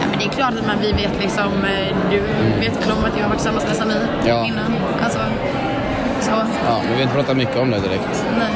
Ja, 0.00 0.04
men 0.10 0.18
det 0.18 0.24
är 0.24 0.28
klart 0.28 0.54
att 0.60 0.66
man, 0.66 0.76
vi 0.80 0.92
vet 0.92 1.20
liksom, 1.20 1.44
eh, 1.64 1.96
du 2.10 2.20
vet 2.60 2.82
väl 2.86 2.92
om 2.98 3.04
att 3.04 3.16
jag 3.16 3.22
har 3.22 3.28
varit 3.28 3.38
tillsammans 3.38 3.66
med 3.66 3.76
Samir 3.76 4.06
Ja. 4.26 4.44
innan. 4.46 4.74
Alltså, 5.04 5.18
så, 6.20 6.30
Ja, 6.68 6.78
men 6.78 6.88
vi 6.88 6.92
vill 6.94 7.02
inte 7.02 7.14
prata 7.14 7.34
mycket 7.34 7.56
om 7.56 7.70
det 7.70 7.78
direkt. 7.80 8.24
nej. 8.38 8.48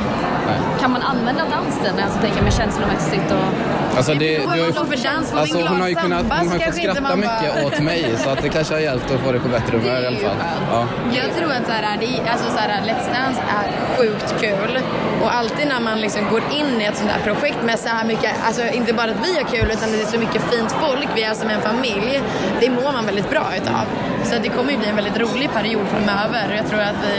Nej. 0.47 0.59
Kan 0.81 0.91
man 0.93 1.03
använda 1.03 1.43
dansen, 1.57 1.95
alltså 2.05 2.19
tänka 2.21 2.43
med 2.43 2.53
känslomässigt 2.55 3.31
och... 3.31 3.97
Alltså, 3.97 4.15
det, 4.15 4.39
du 4.39 4.47
har 4.47 4.57
ju, 4.57 4.73
för 4.73 5.05
dans 5.05 5.35
alltså, 5.35 5.59
hon 5.59 5.81
har 5.81 5.89
ju 5.89 5.95
kunnat 5.95 6.23
hon 6.23 6.49
har 6.49 6.59
fått 6.59 6.75
skratta 6.75 7.01
man 7.01 7.21
bara- 7.21 7.41
mycket 7.43 7.65
åt 7.65 7.81
mig 7.81 8.15
så 8.25 8.31
att 8.31 8.43
det 8.43 8.49
kanske 8.49 8.75
har 8.75 8.81
hjälpt 8.81 9.11
att 9.11 9.21
få 9.21 9.33
det 9.33 9.39
på 9.41 9.49
bättre 9.49 9.79
humör 9.79 10.03
i 10.03 10.07
alla 10.07 10.17
fall. 10.19 10.37
Ja. 10.71 10.87
Jag 11.13 11.37
tror 11.37 11.53
att 11.53 11.67
så 11.67 11.73
här, 11.73 11.97
det 12.01 12.07
är, 12.07 12.31
alltså 12.33 12.51
så 12.51 12.59
här, 12.59 12.69
Let's 12.89 13.07
Dance 13.15 13.41
är 13.61 13.97
sjukt 13.97 14.35
kul. 14.41 14.79
Och 15.23 15.35
alltid 15.35 15.69
när 15.69 15.81
man 15.81 16.01
liksom 16.01 16.23
går 16.31 16.43
in 16.53 16.81
i 16.81 16.85
ett 16.85 16.97
sånt 16.97 17.11
här 17.11 17.21
projekt 17.33 17.63
med 17.63 17.79
så 17.79 17.89
här 17.89 18.05
mycket, 18.05 18.31
alltså 18.47 18.63
inte 18.67 18.93
bara 18.93 19.11
att 19.11 19.27
vi 19.29 19.35
har 19.37 19.45
kul 19.45 19.71
utan 19.71 19.93
det 19.93 20.01
är 20.03 20.07
så 20.07 20.19
mycket 20.19 20.43
fint 20.43 20.73
folk, 20.73 21.09
vi 21.15 21.23
är 21.23 21.35
som 21.35 21.49
en 21.51 21.61
familj. 21.61 22.21
Det 22.61 22.71
mår 22.71 22.93
man 22.93 23.07
väldigt 23.07 23.31
bra 23.31 23.47
utav. 23.57 23.85
Så 24.25 24.35
det 24.43 24.49
kommer 24.49 24.73
ju 24.73 24.79
bli 24.79 24.89
en 24.89 24.97
väldigt 24.97 25.19
rolig 25.19 25.53
period 25.53 25.87
framöver. 25.89 26.45
Och 26.51 26.57
Jag 26.57 26.67
tror 26.69 26.81
att 26.81 26.99
vi, 27.05 27.15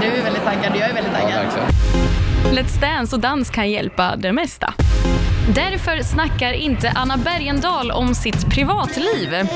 du 0.00 0.16
är 0.16 0.22
väldigt 0.22 0.44
taggad 0.44 0.72
och 0.72 0.78
jag 0.78 0.88
är 0.90 0.94
väldigt 0.94 1.12
ja, 1.14 1.20
taggad. 1.20 1.44
verkligen. 1.44 2.23
Let's 2.52 2.80
Dance 2.80 3.16
och 3.16 3.22
dans 3.22 3.50
kan 3.50 3.70
hjälpa 3.70 4.16
det 4.16 4.32
mesta. 4.32 4.74
Därför 5.54 6.02
snackar 6.02 6.52
inte 6.52 6.92
Anna 6.94 7.16
Bergendahl 7.16 7.90
om 7.90 8.14
sitt 8.14 8.50
privatliv. 8.54 9.48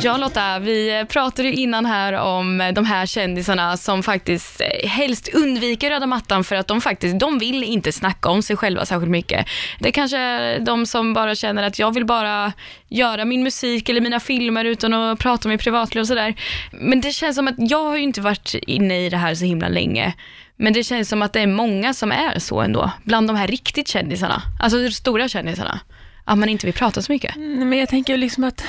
Ja 0.00 0.16
Lotta, 0.16 0.58
vi 0.58 1.06
pratade 1.08 1.48
ju 1.48 1.54
innan 1.54 1.86
här 1.86 2.12
om 2.12 2.72
de 2.74 2.84
här 2.84 3.06
kändisarna 3.06 3.76
som 3.76 4.02
faktiskt 4.02 4.60
eh, 4.60 4.88
helst 4.88 5.28
undviker 5.34 5.90
röda 5.90 6.06
mattan 6.06 6.44
för 6.44 6.56
att 6.56 6.66
de 6.66 6.80
faktiskt, 6.80 7.18
de 7.18 7.38
vill 7.38 7.64
inte 7.64 7.92
snacka 7.92 8.28
om 8.28 8.42
sig 8.42 8.56
själva 8.56 8.86
särskilt 8.86 9.10
mycket. 9.10 9.46
Det 9.78 9.88
är 9.88 9.92
kanske 9.92 10.58
de 10.58 10.86
som 10.86 11.14
bara 11.14 11.34
känner 11.34 11.62
att 11.62 11.78
jag 11.78 11.94
vill 11.94 12.06
bara 12.06 12.52
göra 12.88 13.24
min 13.24 13.42
musik 13.42 13.88
eller 13.88 14.00
mina 14.00 14.20
filmer 14.20 14.64
utan 14.64 14.94
att 14.94 15.18
prata 15.18 15.48
om 15.48 15.52
mitt 15.52 15.62
privatliv 15.62 16.00
och 16.00 16.08
sådär. 16.08 16.34
Men 16.72 17.00
det 17.00 17.10
känns 17.10 17.36
som 17.36 17.48
att 17.48 17.54
jag 17.58 17.84
har 17.84 17.96
ju 17.96 18.02
inte 18.02 18.20
varit 18.20 18.54
inne 18.54 19.06
i 19.06 19.08
det 19.08 19.16
här 19.16 19.34
så 19.34 19.44
himla 19.44 19.68
länge. 19.68 20.14
Men 20.56 20.72
det 20.72 20.84
känns 20.84 21.08
som 21.08 21.22
att 21.22 21.32
det 21.32 21.40
är 21.40 21.46
många 21.46 21.94
som 21.94 22.12
är 22.12 22.38
så 22.38 22.60
ändå, 22.60 22.90
bland 23.04 23.28
de 23.28 23.36
här 23.36 23.46
riktigt 23.46 23.88
kändisarna, 23.88 24.42
alltså 24.60 24.78
de 24.78 24.90
stora 24.90 25.28
kändisarna. 25.28 25.80
Att 26.24 26.38
man 26.38 26.48
inte 26.48 26.66
vill 26.66 26.74
prata 26.74 27.02
så 27.02 27.12
mycket. 27.12 27.36
Mm, 27.36 27.68
Men 27.68 27.78
jag 27.78 27.88
tänker 27.88 28.16
liksom 28.16 28.44
att, 28.44 28.64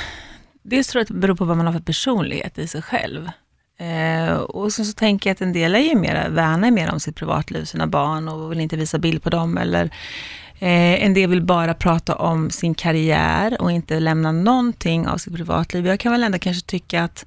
dels 0.63 0.87
tror 0.87 0.99
jag 0.99 1.03
att 1.03 1.07
det 1.07 1.13
beror 1.13 1.35
på 1.35 1.45
vad 1.45 1.57
man 1.57 1.65
har 1.65 1.73
för 1.73 1.79
personlighet 1.79 2.57
i 2.57 2.67
sig 2.67 2.81
själv. 2.81 3.29
Eh, 3.77 4.35
och 4.35 4.73
sen 4.73 4.85
så 4.85 4.93
tänker 4.93 5.29
jag 5.29 5.33
att 5.33 5.41
en 5.41 5.53
del 5.53 5.75
är 5.75 5.79
ju 5.79 5.95
mer, 5.95 6.29
värnar 6.29 6.71
mer 6.71 6.91
om 6.91 6.99
sitt 6.99 7.15
privatliv, 7.15 7.65
sina 7.65 7.87
barn 7.87 8.27
och 8.27 8.51
vill 8.51 8.59
inte 8.59 8.77
visa 8.77 8.99
bild 8.99 9.23
på 9.23 9.29
dem. 9.29 9.57
Eller 9.57 9.85
eh, 10.59 11.03
en 11.03 11.13
del 11.13 11.29
vill 11.29 11.41
bara 11.41 11.73
prata 11.73 12.15
om 12.15 12.49
sin 12.49 12.75
karriär 12.75 13.61
och 13.61 13.71
inte 13.71 13.99
lämna 13.99 14.31
någonting 14.31 15.07
av 15.07 15.17
sitt 15.17 15.35
privatliv. 15.35 15.87
Jag 15.87 15.99
kan 15.99 16.11
väl 16.11 16.23
ändå 16.23 16.39
kanske 16.39 16.67
tycka 16.67 17.03
att 17.03 17.25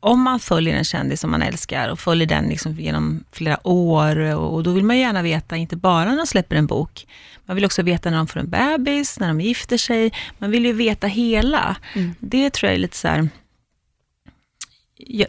om 0.00 0.22
man 0.22 0.40
följer 0.40 0.76
en 0.76 0.84
kändis 0.84 1.20
som 1.20 1.30
man 1.30 1.42
älskar 1.42 1.88
och 1.88 2.00
följer 2.00 2.26
den 2.26 2.48
liksom 2.48 2.74
genom 2.74 3.24
flera 3.32 3.66
år 3.66 4.16
och, 4.18 4.54
och 4.54 4.62
då 4.62 4.72
vill 4.72 4.84
man 4.84 4.98
gärna 4.98 5.22
veta, 5.22 5.56
inte 5.56 5.76
bara 5.76 6.04
när 6.04 6.16
de 6.16 6.26
släpper 6.26 6.56
en 6.56 6.66
bok, 6.66 7.06
man 7.46 7.54
vill 7.54 7.64
också 7.64 7.82
veta 7.82 8.10
när 8.10 8.16
de 8.16 8.26
får 8.26 8.40
en 8.40 8.50
bebis, 8.50 9.20
när 9.20 9.28
de 9.28 9.40
gifter 9.40 9.76
sig. 9.76 10.12
Man 10.38 10.50
vill 10.50 10.64
ju 10.64 10.72
veta 10.72 11.06
hela. 11.06 11.76
Det 12.18 12.50
tror 12.50 12.68
jag 12.68 12.74
är 12.74 12.78
lite 12.78 12.96
så 12.96 13.08
här, 13.08 13.28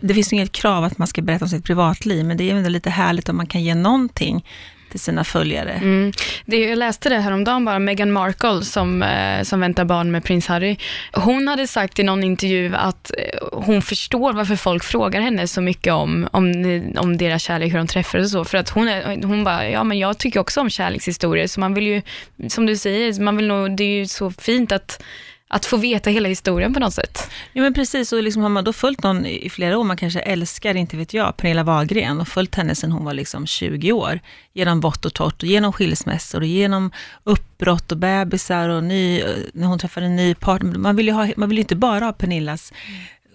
det 0.02 0.14
finns 0.14 0.34
inget 0.34 0.52
krav 0.52 0.84
att 0.84 0.98
man 0.98 1.08
ska 1.08 1.22
berätta 1.22 1.46
om 1.46 1.50
sitt 1.50 1.66
privatliv, 1.66 2.26
men 2.26 2.38
det 2.38 2.52
är 2.52 2.56
ändå 2.56 2.70
lite 2.70 2.90
härligt 2.90 3.30
om 3.30 3.38
man 3.38 3.48
kan 3.48 3.64
ge 3.64 3.76
någonting 3.76 4.46
till 4.90 5.00
sina 5.00 5.24
följare. 5.24 5.72
Mm. 5.72 6.12
Det, 6.46 6.58
jag 6.58 6.78
läste 6.78 7.10
det 7.10 7.20
häromdagen 7.20 7.66
bara, 7.66 7.80
Meghan 7.80 8.12
Markle 8.12 8.62
som, 8.62 9.04
eh, 9.04 9.44
som 9.44 9.60
väntar 9.60 9.86
barn 9.86 10.12
med 10.12 10.24
prins 10.24 10.48
Harry. 10.48 10.78
Hon 11.14 11.48
hade 11.48 11.68
sagt 11.68 12.00
i 12.00 12.04
någon 12.04 12.24
intervju 12.24 12.76
att 12.76 13.12
eh, 13.18 13.48
hon 13.52 13.82
förstår 13.82 14.34
varför 14.34 14.56
folk 14.56 14.84
frågar 14.84 15.22
henne 15.22 15.48
så 15.48 15.62
mycket 15.62 15.94
om, 15.94 16.28
om, 16.32 16.54
om 16.98 17.18
deras 17.18 17.42
kärlek, 17.42 17.72
hur 17.72 17.78
de 17.78 17.88
träffades 17.88 18.36
och 18.36 18.46
så. 18.46 18.50
För 18.50 18.58
att 18.58 18.70
hon, 18.70 18.88
är, 18.88 19.24
hon 19.28 19.44
bara, 19.44 19.70
ja 19.70 19.84
men 19.84 20.00
jag 20.00 20.18
tycker 20.18 20.40
också 20.40 20.62
om 20.62 20.70
kärlekshistorier, 20.70 21.48
så 21.48 21.60
man 21.60 21.74
vill 21.74 21.88
ju, 21.88 22.02
som 22.48 22.66
du 22.66 22.76
säger, 22.76 23.22
man 23.22 23.38
vill 23.38 23.48
nog, 23.48 23.76
det 23.76 23.84
är 23.84 23.98
ju 23.98 24.06
så 24.06 24.32
fint 24.32 24.72
att 24.72 25.04
att 25.52 25.66
få 25.66 25.78
veta 25.78 26.10
hela 26.10 26.30
historien 26.30 26.74
på 26.74 26.80
något 26.80 26.94
sätt. 26.94 27.30
Ja 27.54 27.62
men 27.62 27.74
precis, 27.74 28.14
och 28.14 28.24
liksom 28.24 28.42
har 28.42 28.50
man 28.50 28.64
då 28.64 28.74
följt 28.74 29.04
någon 29.04 29.26
i 29.26 29.50
flera 29.50 29.78
år, 29.78 29.84
man 29.84 29.98
kanske 29.98 30.20
älskar, 30.20 30.76
inte 30.76 30.98
vet 30.98 31.14
jag, 31.14 31.38
Pernilla 31.38 31.64
Wahlgren 31.64 32.22
och 32.22 32.28
följt 32.28 32.56
henne 32.56 32.76
sedan 32.76 32.92
hon 32.92 33.06
var 33.06 33.14
liksom 33.14 33.48
20 33.48 33.92
år, 33.92 34.20
genom 34.54 34.80
vått 34.80 35.06
och 35.06 35.14
torrt, 35.14 35.44
och 35.44 35.50
genom 35.50 35.74
skilsmässor 35.74 36.40
och 36.40 36.48
genom 36.48 36.92
uppbrott 37.24 37.92
och 37.92 37.98
bebisar 37.98 38.70
och 38.70 38.84
ny, 38.84 39.24
när 39.54 39.68
hon 39.68 39.80
träffade 39.80 40.06
en 40.06 40.16
ny 40.16 40.36
partner. 40.36 40.78
Man 40.78 40.96
vill 40.96 41.08
ju, 41.08 41.14
ha, 41.14 41.28
man 41.38 41.50
vill 41.50 41.60
inte 41.60 41.76
bara 41.76 42.06
ha 42.06 42.14
Pernillas 42.14 42.74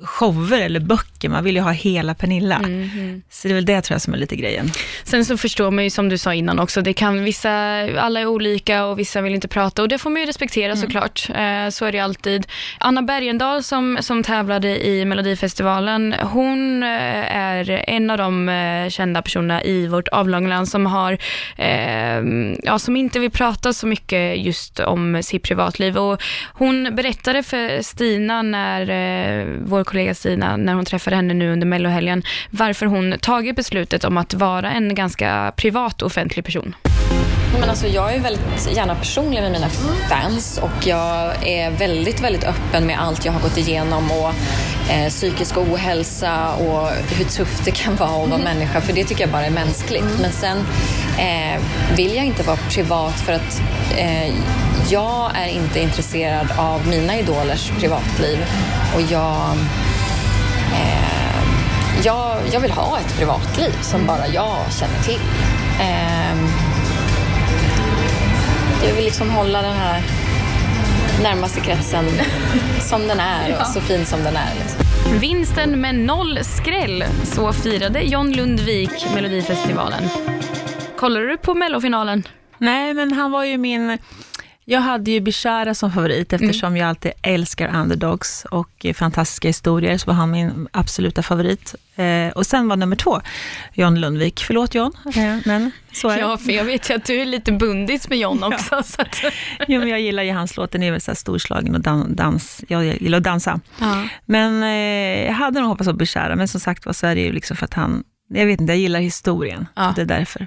shower 0.05 0.61
eller 0.61 0.81
böcker, 0.81 1.29
man 1.29 1.45
vill 1.45 1.57
ju 1.57 1.63
ha 1.63 1.71
hela 1.71 2.15
Pernilla. 2.15 2.59
Mhm. 2.59 3.23
Så 3.31 3.49
det 3.49 3.53
är 3.53 3.55
väl 3.55 3.65
det 3.65 3.81
tror 3.81 3.95
jag 3.95 4.03
som 4.03 4.15
är 4.15 4.19
lite 4.19 4.37
grejen. 4.37 4.71
Sen 5.05 5.25
så 5.25 5.37
förstår 5.37 5.71
man 5.71 5.85
ju 5.85 5.91
som 5.91 6.09
du 6.09 6.19
sa 6.19 6.35
innan 6.35 6.59
också, 6.61 6.83
det 6.83 6.93
kan 6.93 7.25
vissa, 7.25 7.51
alla 8.01 8.21
är 8.21 8.27
olika 8.27 8.85
och 8.85 8.99
vissa 8.99 9.21
vill 9.21 9.35
inte 9.35 9.49
prata 9.49 9.83
och 9.83 9.89
det 9.89 9.99
får 9.99 10.11
man 10.11 10.21
ju 10.21 10.27
respektera 10.27 10.77
såklart. 10.77 11.29
Eh, 11.31 11.69
så 11.71 11.85
är 11.85 11.93
det 11.93 11.99
alltid. 12.01 12.47
Anna 12.79 13.03
Bergendahl 13.03 13.63
som, 13.63 13.99
som 14.01 14.23
tävlade 14.23 14.87
i 14.87 15.05
Melodifestivalen, 15.05 16.13
hon 16.13 16.83
eh, 16.83 17.37
är 17.37 17.85
en 17.91 18.11
av 18.11 18.19
de 18.19 18.49
eh, 18.49 18.89
kända 18.89 19.23
personerna 19.23 19.63
i 19.63 19.87
vårt 19.87 20.09
avlånga 20.09 20.49
land 20.49 20.69
som 20.69 20.87
har, 20.87 21.19
eh, 21.57 22.21
ja 22.63 22.79
som 22.79 22.97
inte 22.97 23.19
vill 23.19 23.31
prata 23.31 23.73
så 23.73 23.87
mycket 23.87 24.39
just 24.39 24.81
om 24.81 25.23
sitt 25.23 25.43
privatliv 25.43 25.97
och 25.97 26.23
hon 26.53 26.95
berättade 26.95 27.43
för 27.43 27.83
Stina 27.83 28.43
när, 28.43 28.81
eh, 28.81 29.47
vår 29.65 29.85
kollega 29.95 30.15
Stina, 30.15 30.57
när 30.57 30.75
hon 30.75 30.85
träffade 30.85 31.17
henne 31.17 31.35
nu 31.35 31.53
under 31.53 31.67
mellohelgen, 31.67 32.23
varför 32.51 32.87
hon 32.87 33.15
tagit 33.21 33.57
beslutet 33.57 34.05
om 34.05 34.17
att 34.17 34.35
vara 34.35 34.71
en 34.71 34.95
ganska 34.95 35.53
privat 35.57 36.03
och 36.03 36.07
offentlig 36.07 36.45
person. 36.45 36.77
Men 37.61 37.71
alltså, 37.71 37.87
jag 37.87 38.15
är 38.15 38.21
väldigt 38.21 38.77
gärna 38.77 38.95
personlig 38.95 39.41
med 39.41 39.53
mina 39.53 39.69
fans 40.11 40.61
och 40.63 40.87
jag 40.87 41.49
är 41.49 41.71
väldigt, 41.71 42.21
väldigt 42.21 42.45
öppen 42.45 42.87
med 42.87 43.01
allt 43.01 43.25
jag 43.25 43.33
har 43.33 43.41
gått 43.41 43.59
igenom 43.59 44.11
och 44.11 44.35
eh, 44.91 45.09
psykisk 45.09 45.57
ohälsa 45.57 46.55
och 46.55 46.89
hur 46.91 47.25
tufft 47.25 47.65
det 47.65 47.71
kan 47.71 47.97
vara 47.97 48.25
att 48.25 48.31
vara 48.31 48.43
människa, 48.43 48.81
för 48.81 48.93
det 48.93 49.05
tycker 49.05 49.21
jag 49.21 49.31
bara 49.31 49.47
är 49.47 49.51
mänskligt. 49.51 50.21
Men 50.21 50.33
sen 50.33 50.59
eh, 51.19 51.63
vill 51.97 52.15
jag 52.15 52.25
inte 52.25 52.43
vara 52.43 52.57
privat 52.57 53.21
för 53.21 53.33
att 53.33 53.63
eh, 53.97 54.35
jag 54.89 55.31
är 55.35 55.49
inte 55.49 55.81
intresserad 55.81 56.47
av 56.57 56.89
mina 56.89 57.19
idolers 57.19 57.71
privatliv 57.81 58.39
och 58.95 59.03
jag 59.03 59.57
eh, 60.73 61.05
jag, 62.05 62.37
jag 62.53 62.61
vill 62.61 62.73
ha 62.73 62.99
ett 62.99 63.17
privatliv 63.19 63.73
som 63.83 64.07
bara 64.07 64.27
jag 64.27 64.57
känner 64.81 65.03
till. 65.03 65.21
Ehm, 65.81 66.49
jag 68.87 68.95
vill 68.95 69.05
liksom 69.05 69.31
hålla 69.31 69.63
den 69.63 69.77
här 69.77 70.03
närmaste 71.23 71.61
kretsen 71.61 72.05
som 72.81 73.09
den 73.09 73.21
är 73.21 73.61
och 73.61 73.67
så 73.67 73.81
fin 73.81 74.07
som 74.07 74.25
den 74.25 74.37
är. 74.37 74.53
Vinsten 75.13 75.81
med 75.81 75.95
noll 75.95 76.39
skräll, 76.45 77.05
så 77.25 77.53
firade 77.53 78.03
John 78.03 78.33
Lundvik 78.33 78.91
Melodifestivalen. 79.15 80.03
Kollar 80.97 81.21
du 81.21 81.37
på 81.37 81.55
mellofinalen? 81.55 82.23
Nej, 82.59 82.95
men 82.95 83.13
han 83.13 83.31
var 83.31 83.45
ju 83.45 83.59
min... 83.59 83.99
Jag 84.67 84.81
hade 84.81 85.11
ju 85.11 85.21
Bishara 85.21 85.75
som 85.75 85.93
favorit 85.93 86.33
eftersom 86.33 86.77
jag 86.77 86.89
alltid 86.89 87.13
älskar 87.23 87.77
underdogs 87.81 88.45
och 88.51 88.87
fantastiska 88.95 89.49
historier, 89.49 89.99
så 89.99 90.07
var 90.07 90.15
han 90.15 90.31
min 90.31 90.69
absoluta 90.73 91.23
favorit. 91.23 91.75
Eh, 91.97 92.29
och 92.35 92.47
sen 92.47 92.69
var 92.69 92.77
nummer 92.77 92.97
två 92.97 93.21
John 93.75 94.01
Lundvik. 94.01 94.45
Förlåt 94.47 94.75
John, 94.75 94.93
eh, 95.17 95.37
men 95.45 95.71
så 95.93 96.09
är 96.09 96.15
det. 96.15 96.21
Ja, 96.21 96.37
för 96.37 96.53
jag 96.53 96.65
vet 96.65 96.91
ju 96.91 96.95
att 96.95 97.05
du 97.05 97.21
är 97.21 97.25
lite 97.27 97.53
bundis 97.53 98.09
med 98.09 98.19
John 98.19 98.43
också. 98.45 98.83
Så 98.83 99.03
att, 99.03 99.17
Jo, 99.69 99.81
men 99.81 99.89
jag 99.89 100.01
gillar 100.01 100.23
ju 100.23 100.33
hans 100.33 100.57
låt, 100.57 100.71
den 100.71 100.83
är 100.83 100.91
väl 100.93 101.01
så 101.01 101.11
här 101.11 101.17
storslagen 101.17 101.75
och 101.75 101.81
dan- 101.81 102.15
dans. 102.17 102.65
Jag 102.69 102.85
gillar 102.85 103.19
att 103.19 103.25
dansa. 103.25 103.61
ja. 103.81 104.09
Men 104.27 104.63
eh, 104.63 105.27
jag 105.27 105.33
hade 105.33 105.61
nog 105.61 105.69
hoppats 105.69 105.89
på 105.89 105.95
Bishara, 105.97 106.37
men 106.37 106.49
som 106.49 106.61
sagt 106.61 106.87
var 106.87 106.93
så 106.93 107.07
är 107.07 107.15
det 107.15 107.21
ju 107.21 107.33
liksom 107.33 107.57
för 107.57 107.65
att 107.65 107.75
han, 107.75 108.05
jag 108.29 108.47
vet 108.47 108.61
inte, 108.61 108.73
jag 108.73 108.81
gillar 108.81 109.01
historien. 109.01 109.67
Ja. 109.75 109.93
Det 109.97 110.03
är 110.03 110.07
därför. 110.07 110.47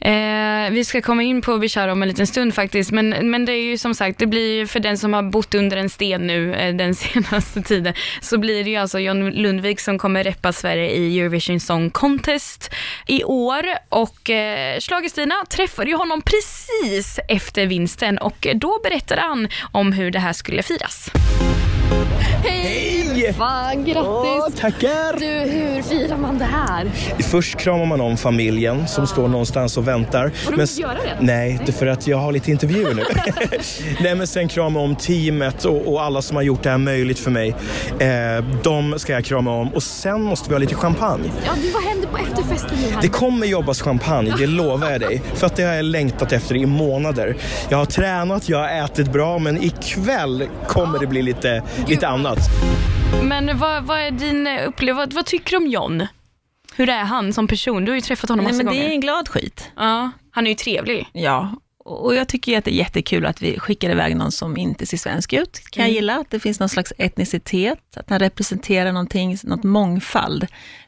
Eh, 0.00 0.70
vi 0.70 0.84
ska 0.84 1.02
komma 1.02 1.22
in 1.22 1.42
på 1.42 1.58
Bishara 1.58 1.92
om 1.92 2.02
en 2.02 2.08
liten 2.08 2.26
stund 2.26 2.54
faktiskt, 2.54 2.90
men, 2.90 3.30
men 3.30 3.44
det 3.44 3.52
är 3.52 3.62
ju 3.62 3.78
som 3.78 3.94
sagt, 3.94 4.18
det 4.18 4.26
blir 4.26 4.66
för 4.66 4.80
den 4.80 4.98
som 4.98 5.12
har 5.12 5.22
bott 5.22 5.54
under 5.54 5.76
en 5.76 5.90
sten 5.90 6.26
nu 6.26 6.54
eh, 6.54 6.74
den 6.74 6.94
senaste 6.94 7.62
tiden, 7.62 7.94
så 8.20 8.38
blir 8.38 8.64
det 8.64 8.70
ju 8.70 8.76
alltså 8.76 8.98
John 8.98 9.30
Lundvik 9.30 9.80
som 9.80 9.98
kommer 9.98 10.24
reppa 10.24 10.52
Sverige 10.52 10.90
i 10.90 11.20
Eurovision 11.20 11.60
Song 11.60 11.90
Contest 11.90 12.70
i 13.06 13.24
år 13.24 13.64
och 13.88 14.30
eh, 14.30 14.78
Schlager-Stina 14.80 15.34
träffade 15.50 15.90
ju 15.90 15.96
honom 15.96 16.22
precis 16.22 17.18
efter 17.28 17.66
vinsten 17.66 18.18
och 18.18 18.46
då 18.54 18.80
berättade 18.82 19.20
han 19.20 19.48
om 19.72 19.92
hur 19.92 20.10
det 20.10 20.18
här 20.18 20.32
skulle 20.32 20.62
firas. 20.62 21.10
Hej! 22.44 23.34
Fan, 23.38 23.84
grattis! 23.84 24.60
Tackar! 24.60 25.18
Du, 25.20 25.26
hur 25.50 25.82
firar 25.82 26.16
man 26.16 26.38
det 26.38 26.44
här? 26.44 26.90
Först 27.22 27.56
kramar 27.58 27.86
man 27.86 28.00
om 28.00 28.16
familjen 28.16 28.88
som 28.88 29.06
står 29.06 29.28
någonstans 29.28 29.76
och 29.76 29.88
väntar. 29.88 30.20
Har 30.44 30.50
du 30.50 30.56
Men- 30.56 30.66
fått 30.66 30.78
göra 30.78 30.92
det? 30.94 31.16
Nej, 31.20 31.60
det 31.66 31.70
är 31.70 31.72
för 31.72 31.86
att 31.86 32.06
jag 32.06 32.16
har 32.16 32.32
lite 32.32 32.50
intervjuer 32.50 32.94
nu. 32.94 33.02
Nej, 34.00 34.14
men 34.14 34.26
sen 34.26 34.48
krama 34.48 34.80
om 34.80 34.96
teamet 34.96 35.64
och, 35.64 35.92
och 35.92 36.02
alla 36.02 36.22
som 36.22 36.36
har 36.36 36.42
gjort 36.42 36.62
det 36.62 36.70
här 36.70 36.78
möjligt 36.78 37.18
för 37.18 37.30
mig. 37.30 37.54
Eh, 37.98 38.44
de 38.62 38.98
ska 38.98 39.12
jag 39.12 39.24
krama 39.24 39.50
om 39.56 39.74
och 39.74 39.82
sen 39.82 40.22
måste 40.22 40.48
vi 40.48 40.54
ha 40.54 40.58
lite 40.58 40.74
champagne. 40.74 41.30
Ja, 41.46 41.52
du, 41.62 41.70
vad 41.70 41.82
händer 41.82 42.08
på 42.08 42.16
efterfesten 42.18 42.78
nu 42.82 42.90
här? 42.94 43.02
Det 43.02 43.08
kommer 43.08 43.46
jobbas 43.46 43.82
champagne, 43.82 44.32
det 44.38 44.46
lovar 44.46 44.90
jag 44.90 45.00
dig. 45.00 45.22
För 45.34 45.46
att 45.46 45.56
det 45.56 45.62
har 45.62 45.74
jag 45.74 45.84
längtat 45.84 46.32
efter 46.32 46.56
i 46.56 46.66
månader. 46.66 47.36
Jag 47.68 47.78
har 47.78 47.84
tränat, 47.86 48.48
jag 48.48 48.58
har 48.58 48.84
ätit 48.84 49.12
bra, 49.12 49.38
men 49.38 49.62
ikväll 49.62 50.44
kommer 50.66 50.98
det 50.98 51.06
bli 51.06 51.22
lite, 51.22 51.62
lite 51.88 52.08
annat. 52.08 52.38
Men 53.22 53.58
vad, 53.58 53.84
vad 53.84 54.00
är 54.00 54.10
din 54.10 54.46
upplevelse, 54.46 54.98
vad, 54.98 55.12
vad 55.12 55.26
tycker 55.26 55.50
du 55.50 55.56
om 55.56 55.66
John? 55.66 56.06
Hur 56.76 56.88
är 56.88 57.04
han 57.04 57.32
som 57.32 57.48
person? 57.48 57.84
Du 57.84 57.90
har 57.92 57.96
ju 57.96 58.00
träffat 58.00 58.30
honom 58.30 58.44
Nej, 58.44 58.52
massa 58.52 58.64
men 58.64 58.72
det 58.74 58.78
gånger. 58.78 58.90
är 58.90 58.94
en 58.94 59.00
glad 59.00 59.28
skit. 59.28 59.70
Ja, 59.76 60.10
han 60.30 60.46
är 60.46 60.50
ju 60.50 60.54
trevlig. 60.56 61.06
Ja, 61.12 61.54
och 61.84 62.14
jag 62.14 62.28
tycker 62.28 62.52
ju 62.52 62.58
att 62.58 62.64
det 62.64 62.70
är 62.70 62.78
jättekul 62.78 63.26
att 63.26 63.42
vi 63.42 63.58
skickar 63.58 63.90
iväg 63.90 64.16
någon 64.16 64.32
som 64.32 64.56
inte 64.56 64.86
ser 64.86 64.96
svensk 64.96 65.32
ut. 65.32 65.60
Kan 65.70 65.84
jag 65.84 65.92
gilla, 65.92 66.14
att 66.18 66.30
det 66.30 66.40
finns 66.40 66.60
någon 66.60 66.68
slags 66.68 66.92
etnicitet, 66.98 67.96
att 67.96 68.10
han 68.10 68.18
representerar 68.18 68.92
någonting, 68.92 69.36
något 69.44 69.64
mångfald. 69.64 70.46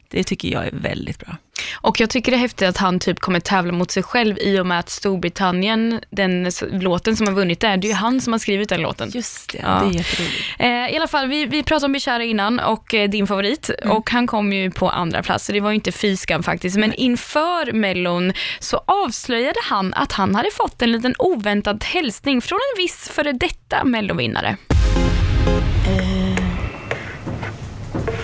Det 0.09 0.23
tycker 0.23 0.49
jag 0.49 0.67
är 0.67 0.71
väldigt 0.71 1.19
bra. 1.19 1.37
Och 1.73 1.99
jag 1.99 2.09
tycker 2.09 2.31
det 2.31 2.35
är 2.37 2.39
häftigt 2.39 2.67
att 2.67 2.77
han 2.77 2.99
typ 2.99 3.19
kommer 3.19 3.39
tävla 3.39 3.71
mot 3.73 3.91
sig 3.91 4.03
själv 4.03 4.37
i 4.39 4.59
och 4.59 4.65
med 4.65 4.79
att 4.79 4.89
Storbritannien, 4.89 5.99
den 6.09 6.51
låten 6.71 7.15
som 7.15 7.27
har 7.27 7.33
vunnit 7.33 7.59
där, 7.59 7.77
det 7.77 7.87
är 7.87 7.89
ju 7.89 7.95
han 7.95 8.21
som 8.21 8.33
har 8.33 8.37
skrivit 8.39 8.69
den 8.69 8.81
låten. 8.81 9.11
Just 9.13 9.51
det, 9.51 9.57
Ja. 9.63 9.67
det 9.83 9.89
är 9.89 9.97
jätteroligt. 9.97 10.33
Eh, 10.59 10.93
I 10.93 10.97
alla 10.97 11.07
fall, 11.07 11.27
vi, 11.27 11.45
vi 11.45 11.63
pratade 11.63 11.85
om 11.85 11.91
Bishara 11.91 12.23
innan 12.23 12.59
och 12.59 12.93
eh, 12.93 13.09
din 13.09 13.27
favorit 13.27 13.69
och 13.85 14.09
han 14.09 14.27
kom 14.27 14.53
ju 14.53 14.71
på 14.71 14.89
andra 14.89 15.23
plats 15.23 15.45
så 15.45 15.51
det 15.51 15.59
var 15.59 15.69
ju 15.69 15.75
inte 15.75 15.91
fiskan 15.91 16.43
faktiskt. 16.43 16.77
Men 16.77 16.93
inför 16.93 17.71
Mellon 17.73 18.33
så 18.59 18.81
avslöjade 18.85 19.59
han 19.63 19.93
att 19.93 20.11
han 20.11 20.35
hade 20.35 20.51
fått 20.51 20.81
en 20.81 20.91
liten 20.91 21.15
oväntad 21.19 21.83
hälsning 21.83 22.41
från 22.41 22.59
en 22.75 22.83
viss 22.83 23.09
före 23.09 23.31
detta 23.31 23.83
Mellovinnare. 23.83 24.57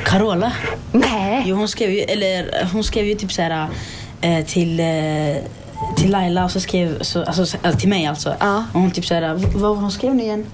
Carola? 0.09 0.51
Nej. 0.91 1.43
Jo, 1.45 1.55
hon 1.55 1.67
skrev 1.67 1.91
ju, 1.91 1.99
eller 1.99 2.65
hon 2.73 2.83
skrev 2.83 3.05
ju 3.05 3.15
typ 3.15 3.31
såhär 3.31 3.67
eh, 4.21 4.45
till, 4.45 4.79
eh, 4.79 4.85
till 5.97 6.11
Laila 6.11 6.43
och 6.45 6.51
så 6.51 6.59
skrev, 6.59 7.01
så, 7.01 7.23
alltså, 7.23 7.45
så- 7.45 7.57
alltså 7.63 7.79
till 7.79 7.89
mig 7.89 8.05
alltså. 8.05 8.35
Ja. 8.39 8.63
Och 8.73 8.79
hon 8.81 8.91
typ 8.91 9.05
såhär, 9.05 9.33
vad 9.57 9.77
hon 9.77 9.91
skrev 9.91 10.15
nu 10.15 10.23
igen? 10.23 10.45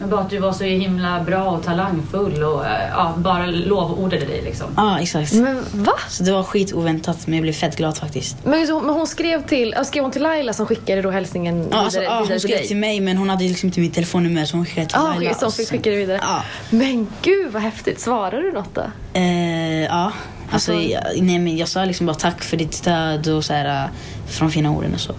Men 0.00 0.10
bara 0.10 0.20
att 0.20 0.30
du 0.30 0.38
var 0.38 0.52
så 0.52 0.64
himla 0.64 1.20
bra 1.20 1.42
och 1.50 1.62
talangfull 1.64 2.42
och 2.42 2.66
eh, 2.66 2.88
ja, 2.90 3.14
bara 3.16 3.46
lovordade 3.46 4.24
dig 4.26 4.42
liksom. 4.44 4.66
Ja, 4.76 5.00
exakt. 5.00 5.32
Men 5.32 5.64
va? 5.72 5.92
Så 6.08 6.22
det 6.22 6.32
var 6.32 6.42
skitoväntat 6.42 7.26
men 7.26 7.34
jag 7.34 7.42
blev 7.42 7.52
fett 7.52 7.76
glad 7.76 7.96
faktiskt. 7.96 8.36
Men, 8.44 8.66
så, 8.66 8.80
men 8.80 8.94
hon 8.94 9.06
skrev 9.06 9.46
till, 9.46 9.74
ja, 9.76 9.84
skrev 9.84 10.02
hon 10.02 10.12
till 10.12 10.22
Laila 10.22 10.52
som 10.52 10.66
skickade 10.66 11.02
då 11.02 11.10
hälsningen 11.10 11.58
Ja, 11.58 11.64
vidare, 11.64 11.80
alltså, 11.84 12.02
ja, 12.02 12.10
vidare 12.10 12.18
hon 12.18 12.26
till 12.28 12.40
skrev 12.40 12.58
dig? 12.58 12.66
till 12.68 12.76
mig 12.76 13.00
men 13.00 13.16
hon 13.16 13.28
hade 13.30 13.44
liksom 13.44 13.66
inte 13.66 13.80
mitt 13.80 13.94
telefonnummer 13.94 14.44
så 14.44 14.56
hon 14.56 14.66
skickade 14.66 14.86
till 14.86 14.96
Ja, 14.98 15.12
Laila. 15.14 15.30
ah, 15.30 15.34
som 15.34 15.48
och 15.48 15.54
fick 15.54 15.68
sen- 15.68 15.78
skicka 15.78 15.90
det 15.90 15.96
vidare. 15.96 16.20
Ja. 16.22 16.42
Men 16.70 17.06
gud 17.22 17.52
vad 17.52 17.62
häftigt. 17.62 18.00
Svarade 18.00 18.42
du 18.42 18.52
något 18.52 18.74
då? 18.74 18.84
Eh, 19.12 19.82
ja. 19.84 20.12
Alltså, 20.52 20.72
jag, 20.72 21.02
nej, 21.20 21.38
men 21.38 21.56
jag 21.56 21.68
sa 21.68 21.84
liksom 21.84 22.06
bara 22.06 22.14
tack 22.16 22.42
för 22.42 22.56
ditt 22.56 22.74
stöd 22.74 23.28
och 23.28 23.44
så 23.44 23.52
här, 23.52 23.84
eh, 23.84 23.90
för 24.26 24.40
de 24.40 24.50
fina 24.50 24.70
orden 24.70 24.94
och 24.94 25.00
så. 25.00 25.12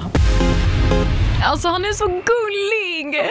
Alltså 1.43 1.67
han 1.67 1.86
är 1.86 1.93
så 1.93 2.08
gullig! 2.08 3.21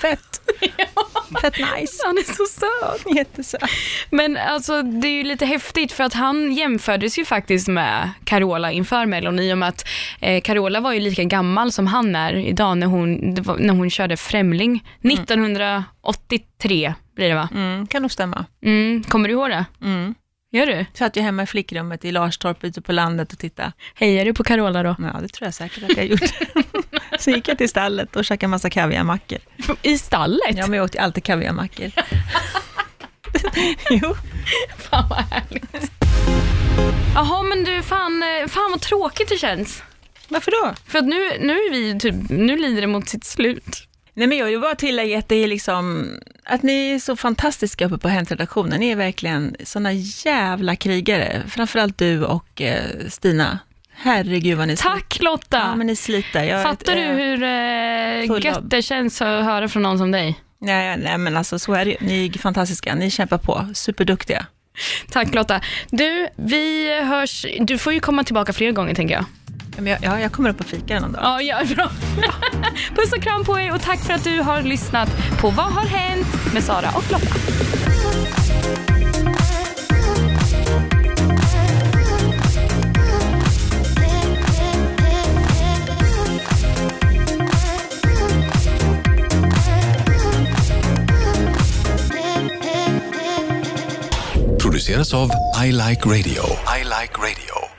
Fett. 0.00 0.40
Fett 1.42 1.58
nice. 1.58 2.02
Han 2.06 2.18
är 2.18 2.34
så 2.34 2.44
söt. 2.46 3.16
Jättesöt. 3.16 3.62
Men 4.10 4.36
alltså 4.36 4.82
det 4.82 5.08
är 5.08 5.12
ju 5.12 5.22
lite 5.22 5.46
häftigt 5.46 5.92
för 5.92 6.04
att 6.04 6.14
han 6.14 6.52
jämfördes 6.52 7.18
ju 7.18 7.24
faktiskt 7.24 7.68
med 7.68 8.10
Carola 8.24 8.72
inför 8.72 9.06
Mellon 9.06 9.38
i 9.38 9.52
och 9.52 9.58
med 9.58 9.68
att 9.68 9.84
eh, 10.20 10.40
Carola 10.40 10.80
var 10.80 10.92
ju 10.92 11.00
lika 11.00 11.24
gammal 11.24 11.72
som 11.72 11.86
han 11.86 12.16
är 12.16 12.32
idag 12.36 12.78
när 12.78 12.86
hon, 12.86 13.14
när 13.58 13.74
hon 13.74 13.90
körde 13.90 14.16
Främling 14.16 14.84
1983 15.02 16.94
blir 17.16 17.28
det 17.28 17.34
va? 17.34 17.48
Mm, 17.54 17.86
kan 17.86 18.02
nog 18.02 18.10
stämma. 18.10 18.44
Mm, 18.64 19.02
kommer 19.02 19.28
du 19.28 19.34
ihåg 19.34 19.50
det? 19.50 19.64
Mm. 19.82 20.14
Gör 20.50 20.66
du? 20.66 20.86
Satt 20.94 21.16
ju 21.16 21.20
hemma 21.20 21.42
i 21.42 21.46
flickrummet 21.46 22.04
i 22.04 22.12
Larstorp 22.12 22.64
ute 22.64 22.82
på 22.82 22.92
landet 22.92 23.32
och 23.32 23.38
tittade. 23.38 23.72
Hejar 23.94 24.24
du 24.24 24.34
på 24.34 24.44
Carola 24.44 24.82
då? 24.82 24.96
Ja, 24.98 25.20
det 25.20 25.28
tror 25.28 25.46
jag 25.46 25.54
säkert 25.54 25.90
att 25.90 25.96
jag 25.96 26.06
gjort. 26.06 26.20
Så 27.18 27.30
gick 27.30 27.48
jag 27.48 27.58
till 27.58 27.68
stallet 27.68 28.16
och 28.16 28.24
käkade 28.24 28.50
massa 28.50 28.70
kaviarmackor. 28.70 29.38
I 29.82 29.98
stallet? 29.98 30.56
Ja, 30.56 30.66
men 30.66 30.76
jag 30.76 30.84
åt 30.84 30.94
ju 30.94 30.98
alltid 30.98 31.24
kaviarmackor. 31.24 31.86
jo. 33.90 34.14
Fan 34.78 35.08
vad 35.08 35.18
härligt. 35.18 35.92
Jaha 37.14 37.42
men 37.42 37.64
du, 37.64 37.82
fan, 37.82 38.22
eh, 38.22 38.48
fan 38.48 38.70
vad 38.70 38.80
tråkigt 38.80 39.28
det 39.28 39.38
känns. 39.38 39.82
Varför 40.28 40.50
då? 40.50 40.74
För 40.86 40.98
att 40.98 41.04
nu, 41.04 41.38
nu 41.40 41.52
är 41.52 41.70
vi 41.70 41.98
typ, 41.98 42.14
nu 42.30 42.56
lider 42.56 42.80
det 42.80 42.86
mot 42.86 43.08
sitt 43.08 43.24
slut. 43.24 43.87
Nej, 44.18 44.26
men 44.26 44.38
jag 44.38 44.46
vill 44.46 44.60
bara 44.60 44.74
tillägga 44.74 45.18
att 45.18 45.28
det 45.28 45.36
är 45.36 45.46
liksom, 45.48 46.10
att 46.44 46.62
ni 46.62 46.90
är 46.90 46.98
så 46.98 47.16
fantastiska 47.16 47.86
uppe 47.86 47.98
på 47.98 48.08
Hänt-redaktionen. 48.08 48.80
Ni 48.80 48.90
är 48.90 48.96
verkligen 48.96 49.56
såna 49.64 49.92
jävla 49.92 50.76
krigare. 50.76 51.42
Framförallt 51.48 51.98
du 51.98 52.24
och 52.24 52.62
eh, 52.62 52.82
Stina. 53.08 53.58
Herregud 53.92 54.58
vad 54.58 54.68
ni 54.68 54.76
sliter. 54.76 54.90
Tack 54.94 55.18
Lotta! 55.22 55.56
Ja, 55.58 55.76
men 55.76 55.86
ni 55.86 55.96
sliter. 55.96 56.44
Jag, 56.44 56.62
Fattar 56.62 56.94
du 56.96 57.02
eh, 57.02 57.14
hur 57.16 57.42
eh, 57.42 58.30
av- 58.36 58.44
gött 58.44 58.70
det 58.70 58.82
känns 58.82 59.22
att 59.22 59.44
höra 59.44 59.68
från 59.68 59.82
någon 59.82 59.98
som 59.98 60.10
dig? 60.10 60.40
Nej, 60.60 60.96
nej, 60.96 61.18
men 61.18 61.36
alltså 61.36 61.58
så 61.58 61.74
är 61.74 61.84
det. 61.84 61.96
Ni 62.00 62.26
är 62.34 62.38
fantastiska. 62.38 62.94
Ni 62.94 63.10
kämpar 63.10 63.38
på. 63.38 63.66
Superduktiga. 63.74 64.46
Tack 65.10 65.34
Lotta. 65.34 65.60
Du, 65.90 66.28
vi 66.36 66.94
hörs, 67.02 67.46
du 67.60 67.78
får 67.78 67.92
ju 67.92 68.00
komma 68.00 68.24
tillbaka 68.24 68.52
fler 68.52 68.72
gånger 68.72 68.94
tänker 68.94 69.14
jag. 69.14 69.24
Jag, 69.86 69.98
ja, 70.02 70.20
jag 70.20 70.32
kommer 70.32 70.50
upp 70.50 70.60
och 70.60 70.66
fikar 70.66 71.00
någon 71.00 71.12
dag. 71.12 71.22
Ja, 71.22 71.42
ja, 71.42 71.74
bra. 71.74 71.90
Puss 72.96 73.12
och 73.12 73.22
kram 73.22 73.44
på 73.44 73.58
er 73.58 73.74
och 73.74 73.82
tack 73.82 73.98
för 73.98 74.12
att 74.12 74.24
du 74.24 74.40
har 74.40 74.62
lyssnat 74.62 75.08
på 75.40 75.50
Vad 75.50 75.72
har 75.72 75.86
hänt 75.86 76.52
med 76.54 76.64
Sara 76.64 76.90
och 76.94 77.12
Lotta. 77.12 77.26
produceras 94.78 95.14
av 95.14 95.30
I 95.64 95.72
Like 95.72 96.08
Radio. 96.08 96.42
I 96.78 96.84
like 96.84 97.14
radio. 97.18 97.77